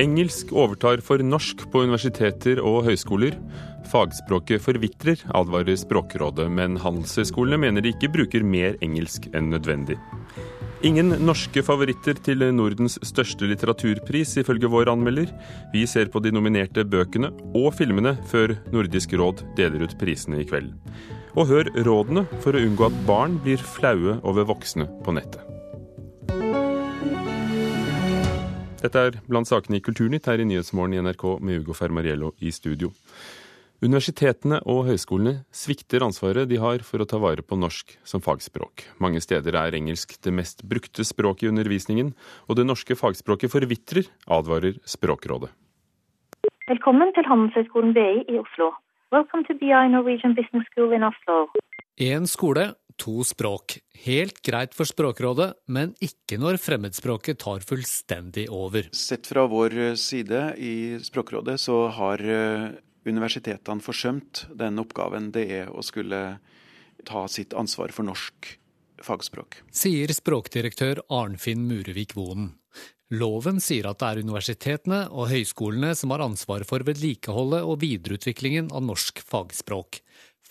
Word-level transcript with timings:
Engelsk 0.00 0.48
overtar 0.56 1.02
for 1.04 1.20
norsk 1.20 1.66
på 1.68 1.82
universiteter 1.84 2.60
og 2.64 2.86
høyskoler. 2.86 3.34
Fagspråket 3.90 4.62
forvitrer, 4.64 5.20
advarer 5.36 5.76
Språkrådet, 5.76 6.46
men 6.48 6.78
handelshøyskolene 6.80 7.58
mener 7.60 7.84
de 7.84 7.92
ikke 7.92 8.08
bruker 8.14 8.46
mer 8.46 8.78
engelsk 8.80 9.28
enn 9.36 9.50
nødvendig. 9.52 9.98
Ingen 10.88 11.12
norske 11.26 11.60
favoritter 11.60 12.16
til 12.24 12.46
Nordens 12.56 12.96
største 13.04 13.44
litteraturpris, 13.50 14.38
ifølge 14.40 14.70
vår 14.72 14.88
anmelder. 14.94 15.28
Vi 15.74 15.84
ser 15.90 16.08
på 16.08 16.22
de 16.24 16.32
nominerte 16.32 16.86
bøkene 16.88 17.34
og 17.52 17.74
filmene 17.76 18.14
før 18.30 18.56
Nordisk 18.72 19.12
råd 19.20 19.44
deler 19.60 19.84
ut 19.84 19.98
prisene 20.00 20.40
i 20.40 20.48
kveld. 20.48 20.72
Og 21.36 21.50
hør 21.52 21.68
rådene 21.84 22.24
for 22.40 22.56
å 22.56 22.64
unngå 22.64 22.88
at 22.88 23.04
barn 23.10 23.36
blir 23.44 23.60
flaue 23.60 24.16
over 24.24 24.48
voksne 24.48 24.88
på 25.04 25.18
nettet. 25.20 25.44
Dette 28.80 28.96
er 28.96 29.16
blant 29.28 29.44
sakene 29.44 29.76
i 29.76 29.82
Kulturnytt 29.84 30.24
her 30.30 30.40
i 30.40 30.44
Nyhetsmorgen 30.48 30.94
i 30.96 31.00
NRK 31.04 31.24
med 31.44 31.60
Ugo 31.60 31.74
Fermariello 31.76 32.30
i 32.40 32.48
studio. 32.48 32.88
Universitetene 33.84 34.62
og 34.68 34.86
høyskolene 34.88 35.42
svikter 35.52 36.04
ansvaret 36.04 36.48
de 36.48 36.56
har 36.60 36.80
for 36.84 37.00
å 37.00 37.06
ta 37.08 37.20
vare 37.20 37.44
på 37.44 37.58
norsk 37.60 37.92
som 38.08 38.24
fagspråk. 38.24 38.86
Mange 39.00 39.20
steder 39.20 39.56
er 39.60 39.76
engelsk 39.76 40.16
det 40.24 40.32
mest 40.32 40.64
brukte 40.64 41.04
språket 41.04 41.46
i 41.46 41.52
undervisningen, 41.52 42.14
og 42.48 42.56
det 42.56 42.64
norske 42.68 42.96
fagspråket 42.96 43.52
forvitrer, 43.52 44.08
advarer 44.28 44.80
Språkrådet. 44.88 45.52
Velkommen 46.72 47.12
til 47.16 47.28
Handelshøyskolen 47.28 47.92
BI 47.96 48.24
i 48.32 48.40
Oslo. 48.40 48.72
Welcome 49.12 49.44
to 49.48 49.56
BI 49.60 49.88
Norwegian 49.92 50.36
Business 50.36 50.64
School 50.72 50.96
in 50.96 51.04
Oslo. 51.04 51.50
En 52.00 52.28
skole, 52.30 52.70
to 53.00 53.24
språk. 53.26 53.78
Helt 54.04 54.38
greit 54.46 54.76
for 54.76 54.88
Språkrådet, 54.88 55.50
men 55.72 55.94
ikke 56.04 56.38
når 56.40 56.60
fremmedspråket 56.60 57.40
tar 57.42 57.64
fullstendig 57.66 58.46
over. 58.52 58.90
Sett 58.96 59.28
fra 59.30 59.46
vår 59.50 59.96
side 60.00 60.44
i 60.60 60.74
Språkrådet 61.04 61.58
så 61.60 61.82
har 61.96 62.22
eh, 62.22 62.70
universitetene 63.08 63.84
forsømt 63.84 64.46
den 64.56 64.80
oppgaven 64.82 65.30
det 65.34 65.46
er 65.60 65.72
å 65.72 65.84
skulle 65.84 66.38
ta 67.08 67.26
sitt 67.32 67.56
ansvar 67.56 67.92
for 67.96 68.06
norsk 68.08 68.54
fagspråk. 69.04 69.62
Sier 69.72 70.12
språkdirektør 70.12 71.04
Arnfinn 71.08 71.64
Murevik 71.68 72.14
Vonen. 72.16 72.54
Loven 73.10 73.58
sier 73.58 73.88
at 73.90 73.98
det 73.98 74.06
er 74.06 74.20
universitetene 74.22 75.00
og 75.10 75.32
høyskolene 75.32 75.96
som 75.98 76.12
har 76.14 76.22
ansvaret 76.22 76.68
for 76.68 76.84
vedlikeholdet 76.86 77.64
og 77.66 77.80
videreutviklingen 77.82 78.68
av 78.70 78.84
norsk 78.86 79.18
fagspråk. 79.26 79.98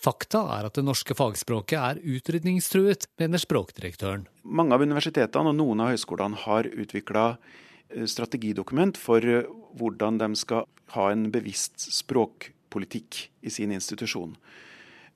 Fakta 0.00 0.40
er 0.56 0.64
at 0.64 0.78
det 0.78 0.84
norske 0.86 1.12
fagspråket 1.12 1.76
er 1.76 1.98
utrydningstruet, 2.00 3.04
mener 3.20 3.40
språkdirektøren. 3.40 4.24
Mange 4.48 4.72
av 4.72 4.80
universitetene 4.80 5.52
og 5.52 5.58
noen 5.58 5.82
av 5.84 5.90
høyskolene 5.92 6.40
har 6.46 6.68
utvikla 6.70 7.24
eh, 7.34 8.06
strategidokument 8.08 8.96
for 8.96 9.20
eh, 9.20 9.50
hvordan 9.76 10.22
de 10.22 10.30
skal 10.40 10.64
ha 10.94 11.10
en 11.12 11.26
bevisst 11.34 11.84
språkpolitikk 11.92 13.26
i 13.44 13.52
sin 13.52 13.74
institusjon. 13.76 14.32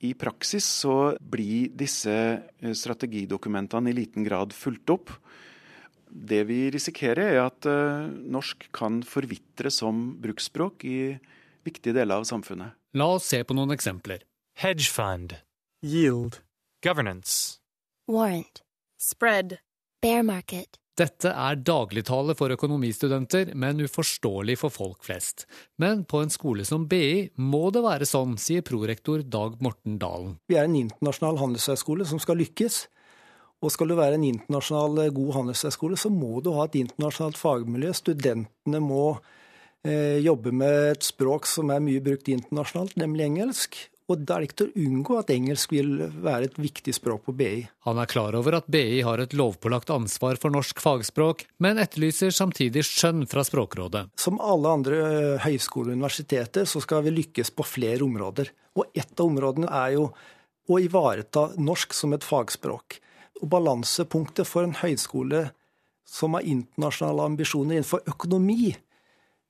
I 0.05 0.11
praksis 0.13 0.67
så 0.83 1.15
blir 1.17 1.73
disse 1.73 2.13
eh, 2.13 2.77
strategidokumentene 2.77 3.89
i 3.89 3.97
liten 4.03 4.27
grad 4.27 4.53
fulgt 4.53 4.93
opp. 4.93 5.15
Det 6.05 6.43
vi 6.45 6.59
risikerer 6.71 7.33
er 7.33 7.41
at 7.41 7.65
norsk 8.31 8.69
kan 8.71 9.01
forvitre 9.03 9.73
som 9.73 10.13
bruksspråk 10.21 10.85
i 10.87 10.99
viktige 11.65 11.97
deler 11.97 12.21
av 12.21 12.29
samfunnet. 12.29 12.77
La 12.95 13.09
oss 13.17 13.25
se 13.33 13.41
på 13.43 13.57
noen 13.57 13.73
eksempler 13.75 14.21
hedge 14.55 14.87
fund, 14.91 15.35
yield, 15.83 16.39
governance, 16.83 17.59
warrant, 18.07 18.63
spread, 18.97 19.57
bear 20.01 20.23
market. 20.23 20.79
Dette 20.95 21.27
er 21.27 21.57
dagligtale 21.59 22.37
for 22.39 22.53
økonomistudenter, 22.55 23.49
men 23.51 23.83
uforståelig 23.83 24.55
for 24.61 24.71
folk 24.71 25.03
flest. 25.03 25.43
Men 25.75 26.05
på 26.07 26.21
en 26.23 26.31
skole 26.31 26.63
som 26.63 26.85
BI 26.87 27.33
må 27.35 27.67
det 27.75 27.81
være 27.83 28.07
sånn, 28.07 28.37
sier 28.39 28.63
prorektor 28.63 29.25
Dag 29.27 29.57
Morten 29.59 29.97
Dalen. 29.99 30.37
Vi 30.47 30.55
er 30.55 30.69
en 30.69 30.77
internasjonal 30.79 31.41
handelshøyskole 31.41 32.07
som 32.07 32.21
skal 32.23 32.39
lykkes. 32.39 32.85
Og 33.63 33.73
skal 33.73 33.91
du 33.91 33.97
være 33.97 34.15
en 34.15 34.23
internasjonal 34.27 35.03
eh, 35.03 35.11
god 35.15 35.33
handelshøyskole, 35.39 35.99
så 35.99 36.11
må 36.13 36.39
du 36.43 36.53
ha 36.55 36.67
et 36.67 36.77
internasjonalt 36.79 37.39
fagmiljø. 37.39 37.91
Studentene 37.97 38.81
må 38.83 39.17
eh, 39.83 40.21
jobbe 40.23 40.55
med 40.55 40.93
et 40.93 41.07
språk 41.07 41.49
som 41.49 41.75
er 41.75 41.83
mye 41.83 42.03
brukt 42.03 42.31
internasjonalt, 42.31 42.95
nemlig 42.99 43.27
engelsk. 43.27 43.79
Og 44.05 44.21
da 44.21 44.35
er 44.35 44.43
det 44.43 44.49
ikke 44.51 44.57
til 44.59 44.67
å 44.67 44.83
unngå 44.85 45.15
at 45.17 45.31
engelsk 45.33 45.71
vil 45.73 45.95
være 46.21 46.49
et 46.49 46.59
viktig 46.61 46.93
språk 46.93 47.23
på 47.25 47.33
BI. 47.39 47.63
Han 47.87 47.97
er 47.97 48.09
klar 48.09 48.37
over 48.37 48.59
at 48.59 48.67
BI 48.69 48.99
har 49.05 49.23
et 49.23 49.33
lovpålagt 49.33 49.89
ansvar 49.95 50.37
for 50.41 50.53
norsk 50.53 50.81
fagspråk, 50.83 51.41
men 51.65 51.81
etterlyser 51.81 52.35
samtidig 52.35 52.85
skjønn 52.85 53.25
fra 53.29 53.41
Språkrådet. 53.47 54.05
Som 54.21 54.37
alle 54.37 54.75
andre 54.77 55.01
eh, 55.07 55.47
høyskoler 55.47 55.95
og 55.95 55.97
universiteter 55.97 56.69
så 56.69 56.83
skal 56.85 57.01
vi 57.07 57.15
lykkes 57.17 57.49
på 57.57 57.65
flere 57.65 58.05
områder. 58.05 58.53
Og 58.77 58.93
ett 58.93 59.17
av 59.17 59.25
områdene 59.25 59.73
er 59.73 59.97
jo 59.97 60.07
å 60.69 60.81
ivareta 60.81 61.49
norsk 61.57 61.97
som 61.97 62.13
et 62.13 62.25
fagspråk. 62.25 62.99
Og 63.41 63.49
balansepunktet 63.49 64.45
for 64.45 64.67
en 64.67 64.77
høyskole 64.83 65.47
som 66.05 66.37
har 66.37 66.45
internasjonale 66.45 67.31
ambisjoner 67.31 67.79
innenfor 67.79 68.05
økonomi, 68.05 68.75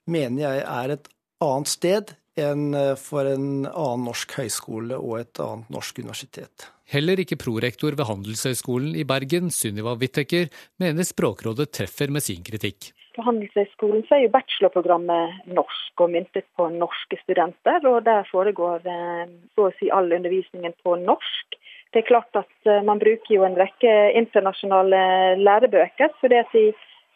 mener 0.07 0.45
jeg 0.45 0.63
er 0.63 0.95
et 0.95 1.09
annet 1.43 1.71
sted 1.71 2.15
enn 2.39 2.73
eh, 2.75 2.93
for 2.99 3.27
en 3.29 3.65
annen 3.65 4.07
norsk 4.09 4.37
høyskole 4.39 4.97
og 4.99 5.19
et 5.21 5.41
annet 5.41 5.71
norsk 5.73 6.01
universitet. 6.03 6.69
Heller 6.91 7.19
ikke 7.21 7.39
prorektor 7.41 7.95
ved 7.97 8.05
Handelshøyskolen 8.05 8.93
i 8.99 9.05
Bergen, 9.07 9.49
Sunniva 9.49 9.95
Whittaker, 9.97 10.51
mener 10.81 11.07
Språkrådet 11.07 11.71
treffer 11.73 12.13
med 12.13 12.21
sin 12.25 12.43
kritikk. 12.45 12.91
På 13.15 13.23
Handelshøyskolen 13.25 14.03
er 14.11 14.25
jo 14.25 14.33
bachelorprogrammet 14.33 15.47
norsk 15.55 16.03
og 16.03 16.11
myntet 16.13 16.45
på 16.59 16.67
norske 16.73 17.17
studenter. 17.23 17.79
og 17.87 18.03
Der 18.05 18.27
foregår 18.29 18.83
eh, 18.85 19.31
så 19.55 19.69
å 19.69 19.75
si 19.79 19.89
all 19.89 20.11
undervisningen 20.11 20.75
på 20.83 20.97
norsk. 21.01 21.57
Det 21.95 22.03
er 22.03 22.09
klart 22.11 22.35
at 22.35 22.51
eh, 22.67 22.83
Man 22.83 22.99
bruker 22.99 23.31
jo 23.31 23.47
en 23.47 23.57
rekke 23.57 23.95
internasjonale 24.19 25.39
lærebøker. 25.39 26.11
så 26.19 26.27
det 26.27 26.43
at 26.43 26.59
I 26.59 26.67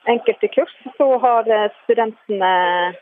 enkelte 0.07 0.47
kurs 0.55 0.73
så 0.97 1.11
har 1.19 1.45
studentene 1.83 2.95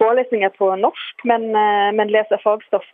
forelesninger 0.00 0.54
på 0.56 0.72
norsk, 0.80 1.26
men, 1.28 1.50
eh, 1.54 1.90
men 1.96 2.12
leser 2.12 2.42
fagstoff 2.44 2.86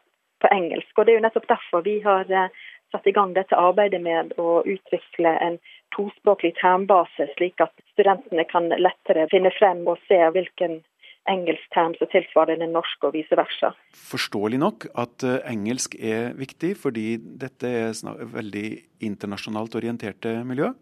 på 0.43 0.51
engelsk. 0.53 0.93
Og 0.97 1.07
Det 1.07 1.13
er 1.13 1.21
jo 1.21 1.27
nettopp 1.27 1.49
derfor 1.49 1.85
vi 1.87 2.01
har 2.05 2.27
eh, 2.31 2.51
satt 2.93 3.07
i 3.07 3.15
gang 3.15 3.35
dette 3.35 3.59
arbeidet 3.59 4.03
med 4.03 4.35
å 4.39 4.63
utvikle 4.67 5.33
en 5.43 5.59
tospråklig 5.97 6.55
termbase, 6.61 7.29
slik 7.37 7.63
at 7.65 7.73
studentene 7.95 8.45
kan 8.51 8.69
lettere 8.69 9.29
finne 9.33 9.53
frem 9.59 9.87
og 9.89 9.99
se 10.09 10.19
hvilken 10.35 10.83
engelsk 11.31 11.73
term 11.75 11.95
som 11.99 12.11
tilsvarer 12.13 12.61
den 12.61 12.75
norske, 12.77 13.03
og 13.09 13.17
vice 13.17 13.37
versa. 13.39 13.73
Forståelig 14.11 14.61
nok 14.63 14.87
at 14.95 15.27
eh, 15.27 15.41
engelsk 15.51 15.97
er 15.99 16.33
viktig, 16.39 16.77
fordi 16.83 17.17
dette 17.19 17.67
er 17.67 18.27
veldig 18.37 18.67
internasjonalt 19.07 19.75
orienterte 19.79 20.39
miljø. 20.47 20.73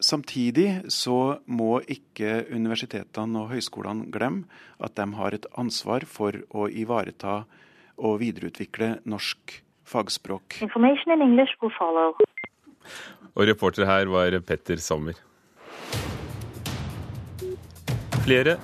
Samtidig 0.00 0.88
så 0.88 1.40
må 1.44 1.80
ikke 1.84 2.46
universitetene 2.48 3.42
og 3.42 3.50
høyskolene 3.52 4.08
glemme 4.12 4.48
at 4.80 4.96
de 4.96 5.06
har 5.18 5.36
et 5.36 5.46
ansvar 5.60 6.06
for 6.08 6.38
å 6.56 6.68
ivareta 6.72 7.42
og 8.00 8.16
videreutvikle 8.22 8.94
norsk 9.04 9.60
fagspråk. 9.84 10.56
Og 13.30 13.46
reporter 13.46 13.86
her 13.86 14.08
var 14.08 14.40
Petter 14.40 14.80
Sommer. 14.80 15.20
Flere 18.24 18.56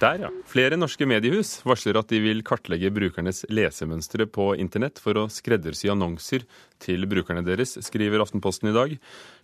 der, 0.00 0.20
ja. 0.22 0.28
Flere 0.48 0.78
norske 0.78 1.06
mediehus 1.08 1.58
varsler 1.66 1.98
at 2.00 2.08
de 2.12 2.20
vil 2.22 2.40
kartlegge 2.46 2.90
brukernes 2.94 3.44
lesemønstre 3.52 4.26
på 4.30 4.50
internett 4.60 5.00
for 5.02 5.18
å 5.18 5.26
skreddersy 5.32 5.90
annonser 5.92 6.46
til 6.82 7.06
brukerne 7.10 7.44
deres, 7.46 7.74
skriver 7.84 8.22
Aftenposten 8.22 8.70
i 8.70 8.74
dag. 8.76 8.94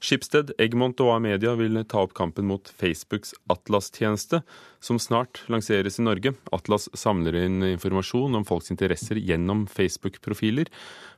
Schibsted, 0.04 0.54
Egmont 0.62 1.02
og 1.04 1.12
A-media 1.16 1.54
vil 1.58 1.82
ta 1.90 2.04
opp 2.06 2.16
kampen 2.16 2.48
mot 2.50 2.70
Facebooks 2.80 3.34
Atlas-tjeneste, 3.52 4.44
som 4.84 5.00
snart 5.02 5.44
lanseres 5.52 6.00
i 6.00 6.06
Norge. 6.06 6.34
Atlas 6.54 6.88
samler 6.96 7.42
inn 7.44 7.60
informasjon 7.74 8.40
om 8.40 8.48
folks 8.48 8.72
interesser 8.74 9.20
gjennom 9.20 9.66
Facebook-profiler, 9.70 10.70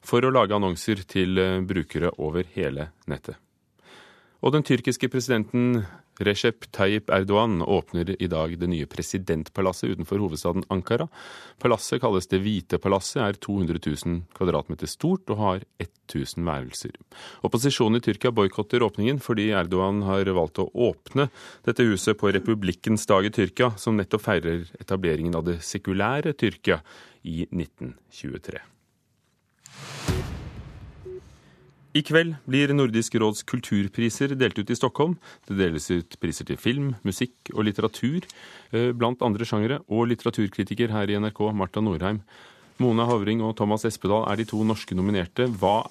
for 0.07 0.25
å 0.25 0.33
lage 0.35 0.57
annonser 0.57 1.07
til 1.09 1.41
brukere 1.69 2.15
over 2.19 2.49
hele 2.57 2.91
nettet. 3.11 3.37
Og 4.45 4.53
den 4.53 4.67
tyrkiske 4.67 5.09
presidenten 5.09 5.87
Recep 6.25 6.65
Tayyip 6.73 7.11
Erdogan 7.13 7.61
åpner 7.63 8.15
i 8.17 8.29
dag 8.29 8.55
det 8.57 8.69
nye 8.73 8.89
presidentpalasset 8.89 9.93
utenfor 9.93 10.21
hovedstaden 10.23 10.65
Ankara. 10.73 11.09
Palasset 11.61 12.01
kalles 12.01 12.29
Det 12.31 12.41
hvite 12.41 12.79
palasset, 12.81 13.21
er 13.23 13.33
200 13.37 13.81
000 13.85 14.23
kvadratmeter 14.37 14.89
stort 14.89 15.29
og 15.33 15.41
har 15.41 15.65
1000 15.83 16.45
værelser. 16.47 16.95
Opposisjonen 17.45 18.01
i 18.01 18.05
Tyrkia 18.05 18.33
boikotter 18.33 18.85
åpningen 18.87 19.21
fordi 19.21 19.51
Erdogan 19.57 20.03
har 20.09 20.33
valgt 20.37 20.63
å 20.63 20.71
åpne 20.73 21.29
dette 21.67 21.85
huset 21.85 22.17
på 22.17 22.33
republikkens 22.33 23.07
dag 23.07 23.29
i 23.29 23.35
Tyrkia, 23.35 23.75
som 23.77 23.97
nettopp 23.97 24.25
feirer 24.25 24.65
etableringen 24.81 25.37
av 25.37 25.45
det 25.49 25.61
sekulære 25.65 26.33
Tyrkia 26.33 26.81
i 27.25 27.45
1923. 27.51 28.65
I 31.97 32.03
kveld 32.05 32.35
blir 32.45 32.73
Nordisk 32.75 33.15
råds 33.17 33.45
kulturpriser 33.49 34.35
delt 34.37 34.59
ut 34.59 34.69
i 34.69 34.77
Stockholm. 34.77 35.15
Det 35.49 35.55
deles 35.57 35.87
ut 35.89 36.17
priser 36.21 36.45
til 36.45 36.59
film, 36.61 36.91
musikk 37.07 37.49
og 37.55 37.65
litteratur, 37.65 38.27
eh, 38.73 38.91
blant 38.93 39.23
andre 39.25 39.47
sjangere, 39.49 39.79
og 39.89 40.11
litteraturkritiker 40.11 40.93
her 40.93 41.09
i 41.09 41.17
NRK, 41.17 41.41
Marta 41.55 41.81
Norheim. 41.81 42.21
Mona 42.79 43.07
Havring 43.09 43.41
og 43.41 43.57
Thomas 43.57 43.87
Espedal 43.89 44.27
er 44.29 44.37
de 44.37 44.45
to 44.45 44.61
norske 44.65 44.93
nominerte. 44.93 45.49
Hva 45.49 45.89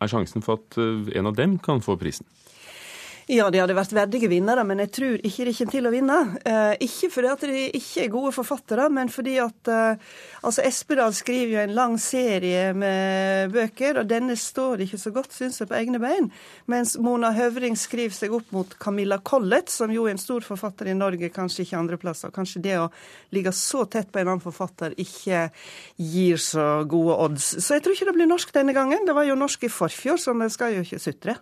er 0.00 0.08
sjansen 0.08 0.42
for 0.42 0.56
at 0.56 0.78
eh, 0.78 1.18
en 1.18 1.26
av 1.26 1.36
dem 1.36 1.58
kan 1.58 1.84
få 1.84 1.98
prisen? 2.00 2.24
Ja, 3.26 3.48
de 3.50 3.58
hadde 3.58 3.74
vært 3.74 3.90
verdige 3.90 4.28
vinnere, 4.30 4.62
men 4.62 4.78
jeg 4.84 4.90
tror 4.94 5.14
ikke 5.26 5.44
de 5.48 5.52
kommer 5.56 5.72
til 5.74 5.86
å 5.88 5.90
vinne. 5.90 6.16
Eh, 6.46 6.84
ikke 6.86 7.08
fordi 7.10 7.30
at 7.32 7.40
de 7.50 7.62
ikke 7.74 8.04
er 8.04 8.10
gode 8.12 8.30
forfattere, 8.36 8.84
men 8.94 9.08
fordi 9.10 9.32
at 9.42 9.70
eh, 9.72 10.12
altså 10.46 10.62
Espedal 10.62 11.10
skriver 11.10 11.56
jo 11.56 11.64
en 11.64 11.74
lang 11.74 11.96
serie 11.98 12.68
med 12.78 13.50
bøker, 13.50 13.98
og 13.98 14.06
denne 14.12 14.36
står 14.38 14.84
ikke 14.84 15.00
så 15.02 15.10
godt, 15.16 15.34
syns 15.34 15.58
jeg, 15.58 15.66
på 15.66 15.74
egne 15.74 15.98
bein. 15.98 16.28
Mens 16.70 16.94
Mona 17.02 17.32
Høvring 17.34 17.74
skriver 17.74 18.14
seg 18.14 18.36
opp 18.38 18.54
mot 18.54 18.78
Camilla 18.78 19.18
Collett, 19.18 19.74
som 19.74 19.90
jo 19.90 20.06
er 20.06 20.14
en 20.14 20.22
stor 20.22 20.46
forfatter 20.46 20.92
i 20.92 20.94
Norge, 20.94 21.32
kanskje 21.34 21.64
ikke 21.66 21.82
andreplasser. 21.82 22.30
Kanskje 22.30 22.62
det 22.68 22.78
å 22.78 22.86
ligge 23.34 23.50
så 23.58 23.88
tett 23.90 24.14
på 24.14 24.22
en 24.22 24.30
annen 24.36 24.44
forfatter 24.46 24.94
ikke 25.02 25.48
gir 25.98 26.38
så 26.46 26.86
gode 26.86 27.18
odds. 27.26 27.56
Så 27.58 27.74
jeg 27.74 27.82
tror 27.82 27.98
ikke 27.98 28.12
det 28.12 28.16
blir 28.20 28.30
norsk 28.36 28.54
denne 28.54 28.78
gangen. 28.78 29.02
Det 29.02 29.18
var 29.18 29.26
jo 29.26 29.34
norsk 29.42 29.66
i 29.66 29.74
forfjor, 29.82 30.22
så 30.22 30.38
vi 30.38 30.50
skal 30.54 30.78
jo 30.78 30.86
ikke 30.86 31.02
sutre. 31.02 31.38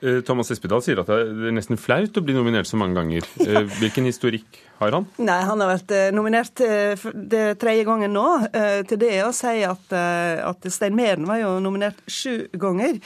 Eh, 0.00 0.20
Thomas 0.22 0.50
Espedal 0.54 0.82
sier 0.84 1.00
at 1.02 1.08
det 1.10 1.48
er 1.48 1.54
nesten 1.56 1.78
flaut 1.80 2.14
å 2.14 2.22
bli 2.22 2.34
nominert 2.36 2.68
så 2.70 2.78
mange 2.78 2.98
ganger. 2.98 3.26
Eh, 3.48 3.64
hvilken 3.78 4.04
historikk 4.04 4.58
har 4.76 4.92
han? 4.92 5.06
Nei, 5.24 5.38
Han 5.48 5.62
har 5.62 5.70
vært 5.70 5.92
eh, 5.96 6.08
nominert 6.12 6.60
det 6.60 7.44
tredje 7.62 7.86
gangen 7.86 8.12
nå. 8.12 8.24
Til 8.90 9.00
det 9.00 9.12
å 9.24 9.30
si 9.32 9.62
at, 9.64 9.94
at 9.94 10.66
Stein 10.74 10.96
Meren 10.98 11.24
var 11.28 11.38
jo 11.40 11.54
nominert 11.64 12.02
sju 12.10 12.50
ganger. 12.52 12.98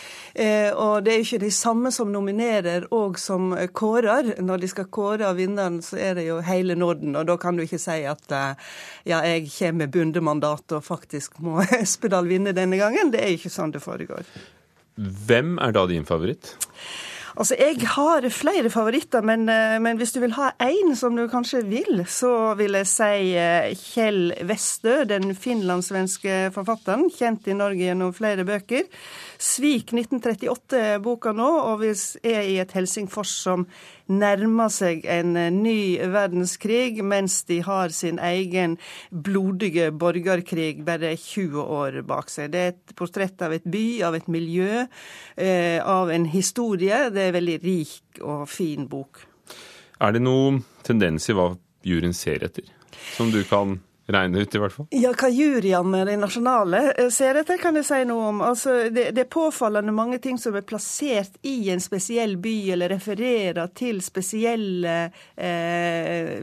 Og 0.75 1.05
det 1.05 1.13
er 1.13 1.21
jo 1.21 1.27
ikke 1.29 1.43
de 1.45 1.53
samme 1.55 1.93
som 1.95 2.11
nominerer 2.11 2.89
og 2.97 3.21
som 3.23 3.53
kårer. 3.77 4.33
Når 4.43 4.65
de 4.65 4.73
skal 4.73 4.89
kåre 4.93 5.29
av 5.29 5.39
vinneren, 5.39 5.79
så 5.85 6.01
er 6.01 6.19
det 6.19 6.27
jo 6.27 6.41
hele 6.43 6.75
Norden. 6.79 7.15
Og 7.21 7.29
da 7.29 7.39
kan 7.41 7.55
du 7.57 7.63
ikke 7.63 7.81
si 7.83 8.01
at 8.09 8.35
ja, 8.35 9.21
jeg 9.23 9.47
kommer 9.53 9.85
med 9.85 9.95
bundemandat 9.95 10.75
og 10.79 10.89
faktisk 10.89 11.39
må 11.45 11.63
Espedal 11.83 12.27
vinne 12.33 12.57
denne 12.57 12.81
gangen. 12.81 13.15
Det 13.15 13.23
er 13.23 13.37
ikke 13.37 13.53
sånn 13.53 13.77
det 13.77 13.85
foregår. 13.85 14.27
Hvem 14.97 15.57
er 15.63 15.73
da 15.73 15.87
din 15.89 16.05
favoritt? 16.09 16.57
Altså, 17.33 17.57
Jeg 17.59 17.89
har 17.89 18.29
flere 18.29 18.71
favoritter, 18.71 19.23
men, 19.23 19.49
eh, 19.49 19.79
men, 19.81 19.97
hvis 19.97 20.13
du 20.13 20.21
vil 20.21 20.35
ha 20.37 20.51
én 20.61 20.95
som 20.97 21.17
du 21.17 21.27
kanskje 21.29 21.65
vil, 21.65 22.05
så 22.05 22.55
vil 22.59 22.73
jeg 22.73 22.87
si 22.87 23.37
eh, 23.41 23.73
Kjell 23.73 24.35
Westø, 24.45 25.05
den 25.09 25.33
finlandssvenske 25.35 26.53
forfatteren, 26.53 27.09
kjent 27.09 27.49
i 27.49 27.57
Norge 27.57 27.89
gjennom 27.89 28.13
flere 28.13 28.45
bøker. 28.45 28.85
Svik 29.39 29.95
1938-boka 29.97 31.33
nå, 31.33 31.49
og 31.73 31.81
vi 31.81 31.95
er 32.23 32.43
i 32.43 32.59
et 32.61 32.77
Helsingfors 32.77 33.33
som 33.47 33.65
nærmer 34.11 34.71
seg 34.73 35.05
en 35.11 35.37
eh, 35.37 35.51
ny 35.55 35.99
verdenskrig, 36.13 37.03
mens 37.05 37.43
de 37.49 37.61
har 37.67 37.95
sin 37.95 38.19
egen 38.23 38.79
blodige 39.11 39.91
borgerkrig 39.93 40.85
bare 40.87 41.15
20 41.17 41.61
år 41.63 42.01
bak 42.09 42.33
seg. 42.33 42.53
Det 42.55 42.63
er 42.63 42.75
et 42.75 42.97
portrett 42.99 43.43
av 43.43 43.55
et 43.57 43.67
by, 43.67 43.87
av 44.09 44.19
et 44.19 44.29
miljø, 44.33 44.87
eh, 45.37 45.79
av 45.79 46.11
en 46.11 46.27
historie. 46.33 47.05
Det 47.13 47.27
er 47.27 47.33
en 47.33 47.39
veldig 47.39 47.59
rik 47.63 48.23
og 48.23 48.49
fin 48.51 48.89
bok. 48.91 49.25
Er 50.03 50.15
det 50.15 50.25
noen 50.25 50.63
tendens 50.83 51.29
i 51.31 51.37
hva 51.37 51.53
juryen 51.87 52.15
ser 52.17 52.43
etter, 52.47 52.67
som 53.15 53.31
du 53.31 53.43
kan 53.47 53.79
regne 54.07 54.43
ut, 54.43 54.55
i 54.55 54.61
hvert 54.63 54.75
fall? 54.75 54.87
Ja, 54.95 55.13
hva 55.15 55.29
juryene 55.31 56.03
de 56.09 56.17
nasjonale 56.19 56.83
eh, 56.91 57.11
ser 57.15 57.39
etter, 57.41 57.61
kan 57.63 57.77
jeg 57.79 57.87
si 57.87 58.01
noe 58.09 58.31
om. 58.33 58.43
Altså, 58.45 58.75
det, 58.91 59.11
det, 59.15 59.27
er 59.27 59.31
påfallende 59.33 59.95
mange 59.95 60.19
ting 60.23 60.41
som 60.41 60.57
er 60.59 60.67
plassert 60.67 61.39
i 61.47 61.71
en 61.73 61.83
spesiell 61.83 62.37
by, 62.43 62.55
eller 62.75 62.93
refererer 62.97 63.71
til 63.79 64.03
spesielle 64.05 64.97
eh, 65.37 66.41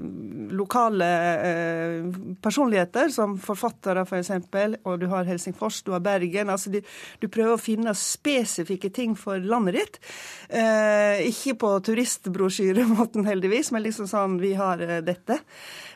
lokale 0.56 1.10
eh, 1.50 2.10
personligheter, 2.42 3.12
som 3.14 3.38
forfattere 3.44 4.06
f.eks., 4.08 4.32
for 4.50 4.78
og 4.90 5.00
du 5.02 5.08
har 5.12 5.28
Helsingfors, 5.28 5.82
du 5.84 5.92
har 5.94 6.04
Bergen. 6.04 6.50
Altså, 6.50 6.72
du, 6.74 6.80
du, 7.20 7.28
prøver 7.30 7.56
å 7.56 7.62
finne 7.62 7.94
spesifikke 7.98 8.92
ting 8.94 9.16
for 9.20 9.42
landet 9.42 9.78
ditt. 9.80 10.00
Eh, 10.50 11.28
ikke 11.30 11.56
på 11.62 11.74
turistbrosjyremåten, 11.90 13.28
heldigvis, 13.30 13.72
men 13.76 13.86
liksom 13.86 14.10
sånn 14.10 14.40
vi 14.42 14.54
har 14.60 14.82
eh, 14.84 15.00
dette. 15.06 15.40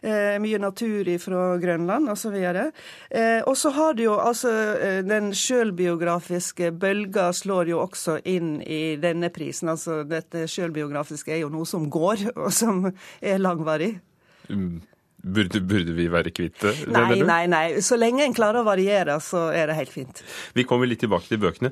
Eh, 0.04 0.36
mye 0.44 0.60
natur 0.60 1.08
fra 1.54 1.62
Grønland 1.62 2.10
osv. 2.10 2.36
Eh, 2.36 3.42
og 3.46 3.56
så 3.58 3.72
har 3.74 3.94
du 3.98 4.04
jo 4.08 4.18
altså 4.18 4.52
eh, 4.78 5.02
Den 5.06 5.34
sjølbiografiske 5.34 6.72
bølga 6.72 7.32
slår 7.34 7.74
jo 7.74 7.82
også 7.84 8.20
inn 8.26 8.62
i 8.62 8.96
denne 9.02 9.30
prisen. 9.34 9.70
Altså 9.70 10.04
dette 10.08 10.48
sjølbiografiske 10.48 11.34
er 11.34 11.44
jo 11.44 11.52
noe 11.54 11.66
som 11.66 11.90
går, 11.90 12.30
og 12.46 12.52
som 12.54 12.88
er 13.22 13.42
langvarig. 13.42 13.96
Mm. 14.50 14.82
Burde, 15.24 15.62
burde, 15.64 15.94
vi 15.96 16.10
være 16.12 16.34
kvitt 16.36 16.58
det? 16.60 16.74
Nei, 16.92 17.22
nei, 17.24 17.46
nei. 17.48 17.66
Så 17.80 17.96
lenge 17.96 18.26
en 18.26 18.36
klarer 18.36 18.60
å 18.60 18.68
variere, 18.68 19.22
så 19.24 19.54
er 19.56 19.70
det 19.72 19.78
helt 19.78 19.94
fint. 19.94 20.20
Vi 20.52 20.66
kommer 20.68 20.90
litt 20.90 21.00
tilbake 21.00 21.30
til 21.30 21.40
bøkene. 21.40 21.72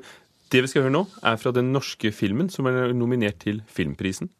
Det 0.52 0.62
vi 0.64 0.70
skal 0.72 0.86
høre 0.86 0.94
nå, 0.94 1.04
er 1.28 1.36
fra 1.40 1.52
den 1.52 1.68
norske 1.72 2.12
filmen 2.16 2.48
som 2.52 2.68
er 2.70 2.94
nominert 2.96 3.42
til 3.44 3.60
Filmprisen. 3.68 4.32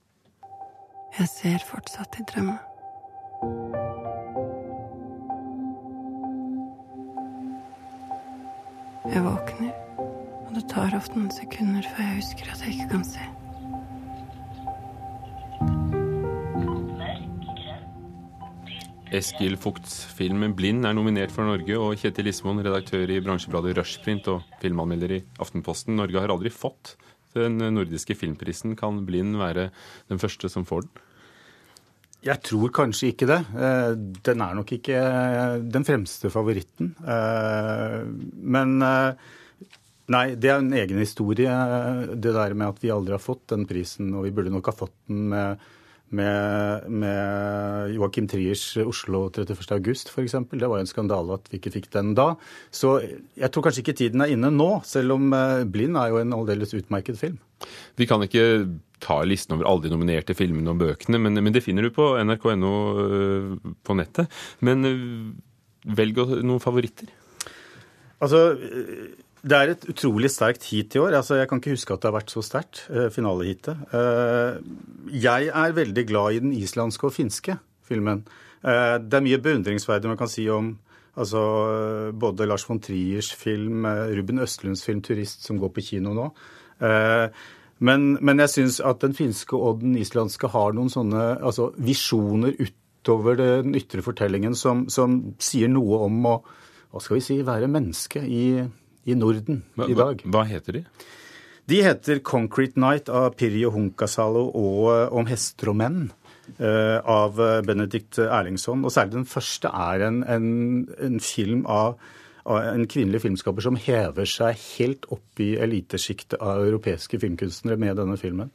Jeg 1.19 1.29
ser 1.29 1.65
fortsatt 1.69 2.17
i 2.21 2.29
drømmer. 2.31 2.72
Jeg 9.13 9.27
våkner, 9.27 9.73
og 10.01 10.55
det 10.57 10.63
tar 10.73 10.95
ofte 10.97 11.19
noen 11.19 11.33
sekunder 11.37 11.85
før 11.85 12.07
jeg 12.07 12.15
husker 12.23 12.49
at 12.49 12.63
jeg 12.65 12.79
ikke 12.79 12.87
kan 12.95 13.03
se. 13.05 13.27
Eskil 19.13 19.59
Fugts 19.61 19.99
film 20.17 20.47
'Blind' 20.57 20.89
er 20.89 20.97
nominert 20.97 21.35
for 21.37 21.45
Norge, 21.45 21.77
og 21.77 22.01
Kjetil 22.01 22.33
Ismoen, 22.33 22.65
redaktør 22.65 23.05
i 23.13 23.21
bransjebladet 23.21 23.77
Rushprint 23.77 24.33
og 24.33 24.49
filmanmelder 24.65 25.19
i 25.19 25.23
Aftenposten. 25.45 26.01
Norge 26.01 26.17
har 26.17 26.33
aldri 26.33 26.49
fått 26.49 26.97
den 27.37 27.61
nordiske 27.61 28.17
filmprisen. 28.17 28.73
Kan 28.81 29.05
'Blind' 29.05 29.37
være 29.37 29.69
den 30.09 30.17
første 30.25 30.49
som 30.49 30.65
får 30.65 30.89
den? 30.89 31.12
Jeg 32.23 32.39
tror 32.47 32.71
kanskje 32.71 33.11
ikke 33.11 33.27
det. 33.27 33.41
Eh, 33.59 33.93
den 34.29 34.43
er 34.45 34.55
nok 34.55 34.71
ikke 34.77 34.95
eh, 34.95 35.59
den 35.75 35.87
fremste 35.87 36.31
favoritten. 36.31 36.93
Eh, 37.03 37.99
men 38.47 38.77
nei, 38.79 40.25
det 40.39 40.53
er 40.53 40.61
en 40.61 40.73
egen 40.85 41.01
historie, 41.03 41.51
det 42.15 42.35
der 42.37 42.55
med 42.55 42.69
at 42.69 42.83
vi 42.83 42.93
aldri 42.95 43.17
har 43.17 43.23
fått 43.23 43.49
den 43.51 43.67
prisen. 43.67 44.13
Og 44.15 44.29
vi 44.29 44.35
burde 44.37 44.55
nok 44.55 44.71
ha 44.71 44.77
fått 44.85 44.95
den 45.11 45.25
med, 45.33 45.65
med, 46.15 46.87
med 47.03 47.97
Joakim 47.97 48.31
Triers 48.31 48.69
Oslo 48.85 49.25
31.8 49.33 50.15
f.eks. 50.15 50.39
Det 50.53 50.71
var 50.71 50.79
jo 50.79 50.87
en 50.87 50.93
skandale 50.93 51.41
at 51.41 51.51
vi 51.51 51.59
ikke 51.59 51.75
fikk 51.81 51.91
den 51.97 52.15
da. 52.19 52.37
Så 52.71 53.01
jeg 53.03 53.51
tror 53.51 53.67
kanskje 53.67 53.83
ikke 53.83 53.99
tiden 53.99 54.23
er 54.23 54.37
inne 54.37 54.53
nå, 54.55 54.71
selv 54.87 55.19
om 55.19 55.35
Blind 55.75 55.99
er 55.99 56.15
jo 56.15 56.23
en 56.23 56.39
aldeles 56.39 56.79
utmerket 56.79 57.19
film. 57.19 57.43
Vi 57.99 58.07
kan 58.07 58.23
ikke 58.23 58.47
ta 59.03 59.19
listen 59.27 59.57
over 59.57 59.69
alle 59.69 59.87
de 59.87 59.93
nominerte 59.93 60.37
filmene 60.39 60.73
og 60.73 60.81
bøkene, 60.83 61.21
men, 61.23 61.41
men 61.43 61.55
det 61.55 61.65
finner 61.65 61.87
du 61.87 61.93
på 61.95 62.13
nrk.no 62.23 62.73
øh, 63.03 63.51
på 63.83 63.99
nettet. 63.99 64.31
Men 64.65 64.87
øh, 64.89 65.03
velg 65.99 66.23
noen 66.47 66.63
favoritter. 66.63 67.11
Altså, 68.23 68.53
det 69.43 69.59
er 69.59 69.73
et 69.73 69.89
utrolig 69.91 70.31
sterkt 70.31 70.69
heat 70.71 70.95
i 70.95 71.01
år. 71.03 71.17
Altså, 71.19 71.41
jeg 71.41 71.51
kan 71.51 71.59
ikke 71.59 71.75
huske 71.75 71.95
at 71.95 72.05
det 72.05 72.11
har 72.13 72.19
vært 72.21 72.31
så 72.31 72.45
sterkt, 72.47 72.85
finaleheatet. 73.11 73.81
Jeg 75.11 75.51
er 75.51 75.75
veldig 75.75 76.05
glad 76.07 76.37
i 76.37 76.43
den 76.45 76.53
islandske 76.55 77.09
og 77.09 77.17
finske 77.17 77.57
filmen. 77.89 78.23
Det 78.63 79.19
er 79.19 79.25
mye 79.27 79.41
beundringsverdig 79.43 80.13
man 80.13 80.21
kan 80.21 80.31
si 80.31 80.47
om 80.55 80.77
altså, 81.19 81.43
både 82.15 82.47
Lars 82.47 82.69
von 82.69 82.79
Triers 82.79 83.33
film, 83.35 83.83
Ruben 84.15 84.39
Østlunds 84.47 84.87
film 84.87 85.03
'Turist', 85.03 85.43
som 85.43 85.59
går 85.59 85.75
på 85.75 85.83
kino 85.91 86.15
nå. 86.15 86.31
Men, 87.83 88.13
men 88.23 88.43
jeg 88.45 88.53
syns 88.53 88.79
at 88.85 89.03
den 89.03 89.15
finske 89.17 89.59
og 89.59 89.81
den 89.83 89.97
islandske 89.99 90.51
har 90.53 90.75
noen 90.77 90.93
sånne 90.93 91.23
altså, 91.43 91.73
visjoner 91.83 92.55
utover 92.61 93.39
den 93.41 93.75
ytre 93.79 94.05
fortellingen 94.07 94.55
som, 94.59 94.87
som, 94.93 95.35
sier 95.43 95.71
noe 95.73 96.05
om 96.07 96.21
å 96.31 96.37
hva 96.93 97.01
skal 97.01 97.17
vi 97.17 97.25
si, 97.25 97.39
være 97.41 97.71
menneske 97.73 98.21
i, 98.21 98.45
i 99.09 99.17
Norden 99.17 99.63
hva, 99.75 99.89
i 99.89 99.97
dag. 99.97 100.23
Hva, 100.23 100.35
hva 100.37 100.47
heter 100.51 100.79
de? 100.79 100.83
De 101.71 101.79
heter 101.81 102.19
'Concrete 102.21 102.77
Night' 102.77 103.09
av 103.09 103.33
Pirjo 103.39 103.71
Hunkasalo 103.73 104.49
og 104.51 104.91
eh, 104.93 105.07
'Om 105.09 105.31
hester 105.31 105.71
og 105.73 105.79
menn' 105.79 106.03
uh, 106.59 106.99
av 107.01 107.39
Benedikt 107.65 108.19
Erlingsson. 108.19 108.85
Og 108.85 108.93
særlig 108.93 109.15
den 109.23 109.31
første 109.31 109.71
er 109.71 110.05
en, 110.09 110.23
en, 110.27 110.49
en 111.01 111.21
film 111.23 111.65
av 111.71 111.97
en 112.45 112.87
kvinnelig 112.91 113.23
filmskaper 113.23 113.65
som 113.65 113.79
hever 113.79 114.29
seg 114.29 114.59
helt 114.79 115.07
opp 115.15 115.43
i 115.43 115.53
elitesjiktet 115.63 116.41
av 116.43 116.65
europeiske 116.67 117.21
filmkunstnere 117.23 117.79
med 117.81 118.01
denne 118.01 118.19
filmen. 118.21 118.51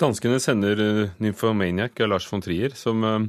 Danskene 0.00 0.40
sender 0.42 0.80
uh, 0.80 1.10
'Nymphomaniac' 1.22 2.02
av 2.02 2.10
Lars 2.10 2.26
von 2.26 2.42
Trier, 2.42 2.74
som 2.74 3.04
uh, 3.06 3.20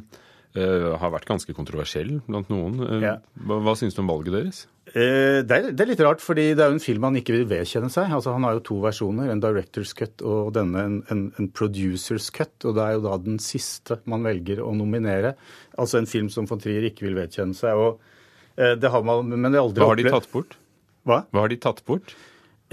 har 0.98 1.12
vært 1.14 1.28
ganske 1.30 1.54
kontroversiell 1.54 2.16
blant 2.26 2.50
noen. 2.50 2.80
Uh, 2.82 3.04
ja. 3.04 3.20
Hva, 3.46 3.60
hva 3.62 3.76
syns 3.78 3.94
du 3.94 4.02
om 4.02 4.10
valget 4.10 4.34
deres? 4.34 4.64
Uh, 4.90 5.46
det 5.46 5.54
er, 5.54 5.70
det 5.74 5.84
er, 5.84 5.92
litt 5.92 6.02
rart, 6.02 6.22
fordi 6.26 6.48
det 6.56 6.66
er 6.66 6.72
jo 6.72 6.80
en 6.80 6.84
film 6.84 7.06
han 7.06 7.20
ikke 7.22 7.36
vil 7.38 7.48
vedkjenne 7.50 7.92
seg. 7.94 8.10
Altså, 8.18 8.34
han 8.34 8.46
har 8.48 8.58
jo 8.58 8.66
to 8.72 8.80
versjoner, 8.82 9.30
en 9.30 9.44
director's 9.44 9.94
cut 9.98 10.26
og 10.26 10.56
denne 10.58 10.88
en, 10.90 11.00
en, 11.14 11.24
en, 11.38 11.52
producer's 11.54 12.32
cut. 12.34 12.54
Og 12.66 12.78
det 12.78 12.86
er 12.86 12.98
jo 12.98 13.06
da 13.06 13.22
den 13.22 13.38
siste 13.44 14.00
man 14.10 14.26
velger 14.26 14.66
å 14.66 14.74
nominere. 14.78 15.36
Altså 15.78 16.02
en 16.02 16.10
film 16.10 16.34
som 16.34 16.50
von 16.50 16.62
Trier 16.62 16.90
ikke 16.90 17.06
vil 17.06 17.18
vedkjenne 17.22 17.58
seg. 17.58 17.78
Og, 17.78 18.02
eh, 18.02 18.15
det 18.56 18.90
har 18.92 19.04
man, 19.04 19.28
men 19.34 19.52
er 19.52 19.60
aldri 19.60 19.84
Hva 19.84 19.92
har 19.92 20.00
de 20.00 20.08
tatt 20.08 20.30
bort? 20.32 20.56
Hva? 21.06 21.26
Hva 21.30 21.44
har 21.44 21.52
de 21.52 21.58
tatt 21.62 21.82
bort? 21.88 22.16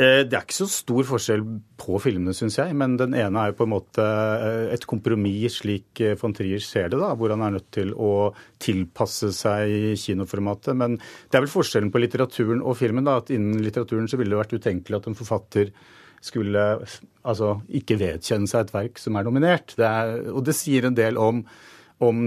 Eh, 0.00 0.22
det 0.24 0.32
er 0.32 0.44
ikke 0.46 0.56
så 0.56 0.66
stor 0.72 1.04
forskjell 1.04 1.42
på 1.76 1.98
filmene, 2.00 2.32
syns 2.36 2.56
jeg. 2.56 2.72
Men 2.80 2.94
den 3.00 3.12
ene 3.18 3.42
er 3.42 3.50
jo 3.50 3.58
på 3.58 3.66
en 3.66 3.74
måte 3.74 4.04
eh, 4.04 4.70
et 4.72 4.86
kompromiss, 4.88 5.58
slik 5.60 6.00
eh, 6.00 6.14
von 6.20 6.32
Trier 6.36 6.62
ser 6.64 6.88
det, 6.92 7.00
da, 7.02 7.10
hvor 7.18 7.34
han 7.34 7.44
er 7.44 7.58
nødt 7.58 7.68
til 7.76 7.92
å 7.92 8.30
tilpasse 8.62 9.34
seg 9.36 9.92
kinoformatet. 10.00 10.72
Men 10.80 10.96
det 10.96 11.36
er 11.36 11.44
vel 11.44 11.52
forskjellen 11.52 11.92
på 11.92 12.00
litteraturen 12.00 12.64
og 12.64 12.78
filmen. 12.80 13.04
da, 13.08 13.18
at 13.20 13.34
Innen 13.34 13.60
litteraturen 13.64 14.08
så 14.08 14.20
ville 14.20 14.32
det 14.32 14.40
vært 14.40 14.56
utenkelig 14.56 15.02
at 15.02 15.10
en 15.10 15.18
forfatter 15.18 15.74
skulle 16.22 16.64
altså, 16.78 17.56
ikke 17.74 17.98
vedkjenne 18.00 18.48
seg 18.48 18.64
et 18.64 18.72
verk 18.72 19.02
som 19.02 19.18
er 19.18 19.28
nominert. 19.28 19.76
Det 19.76 19.84
er, 19.84 20.16
og 20.32 20.46
det 20.46 20.56
sier 20.56 20.88
en 20.88 20.96
del 20.96 21.20
om 21.20 21.44
om 22.02 22.18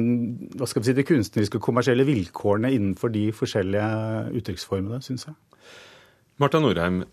si, 0.64 0.94
de 0.96 1.06
kunstneriske 1.08 1.60
og 1.60 1.66
kommersielle 1.66 2.06
vilkårene 2.08 2.72
innenfor 2.76 3.12
de 3.14 3.28
forskjellige 3.36 3.90
uttrykksformene, 4.40 5.02
syns 5.04 5.28
jeg. 5.28 5.36
Marta 6.42 6.60
Norheim, 6.60 7.04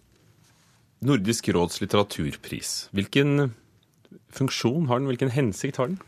Nordisk 1.02 1.49
råds 1.54 1.81
litteraturpris. 1.83 2.88
Hvilken 2.95 3.50
funksjon 4.31 4.87
har 4.87 5.00
den, 5.00 5.11
hvilken 5.11 5.33
hensikt 5.35 5.81
har 5.83 5.90
den? 5.90 5.99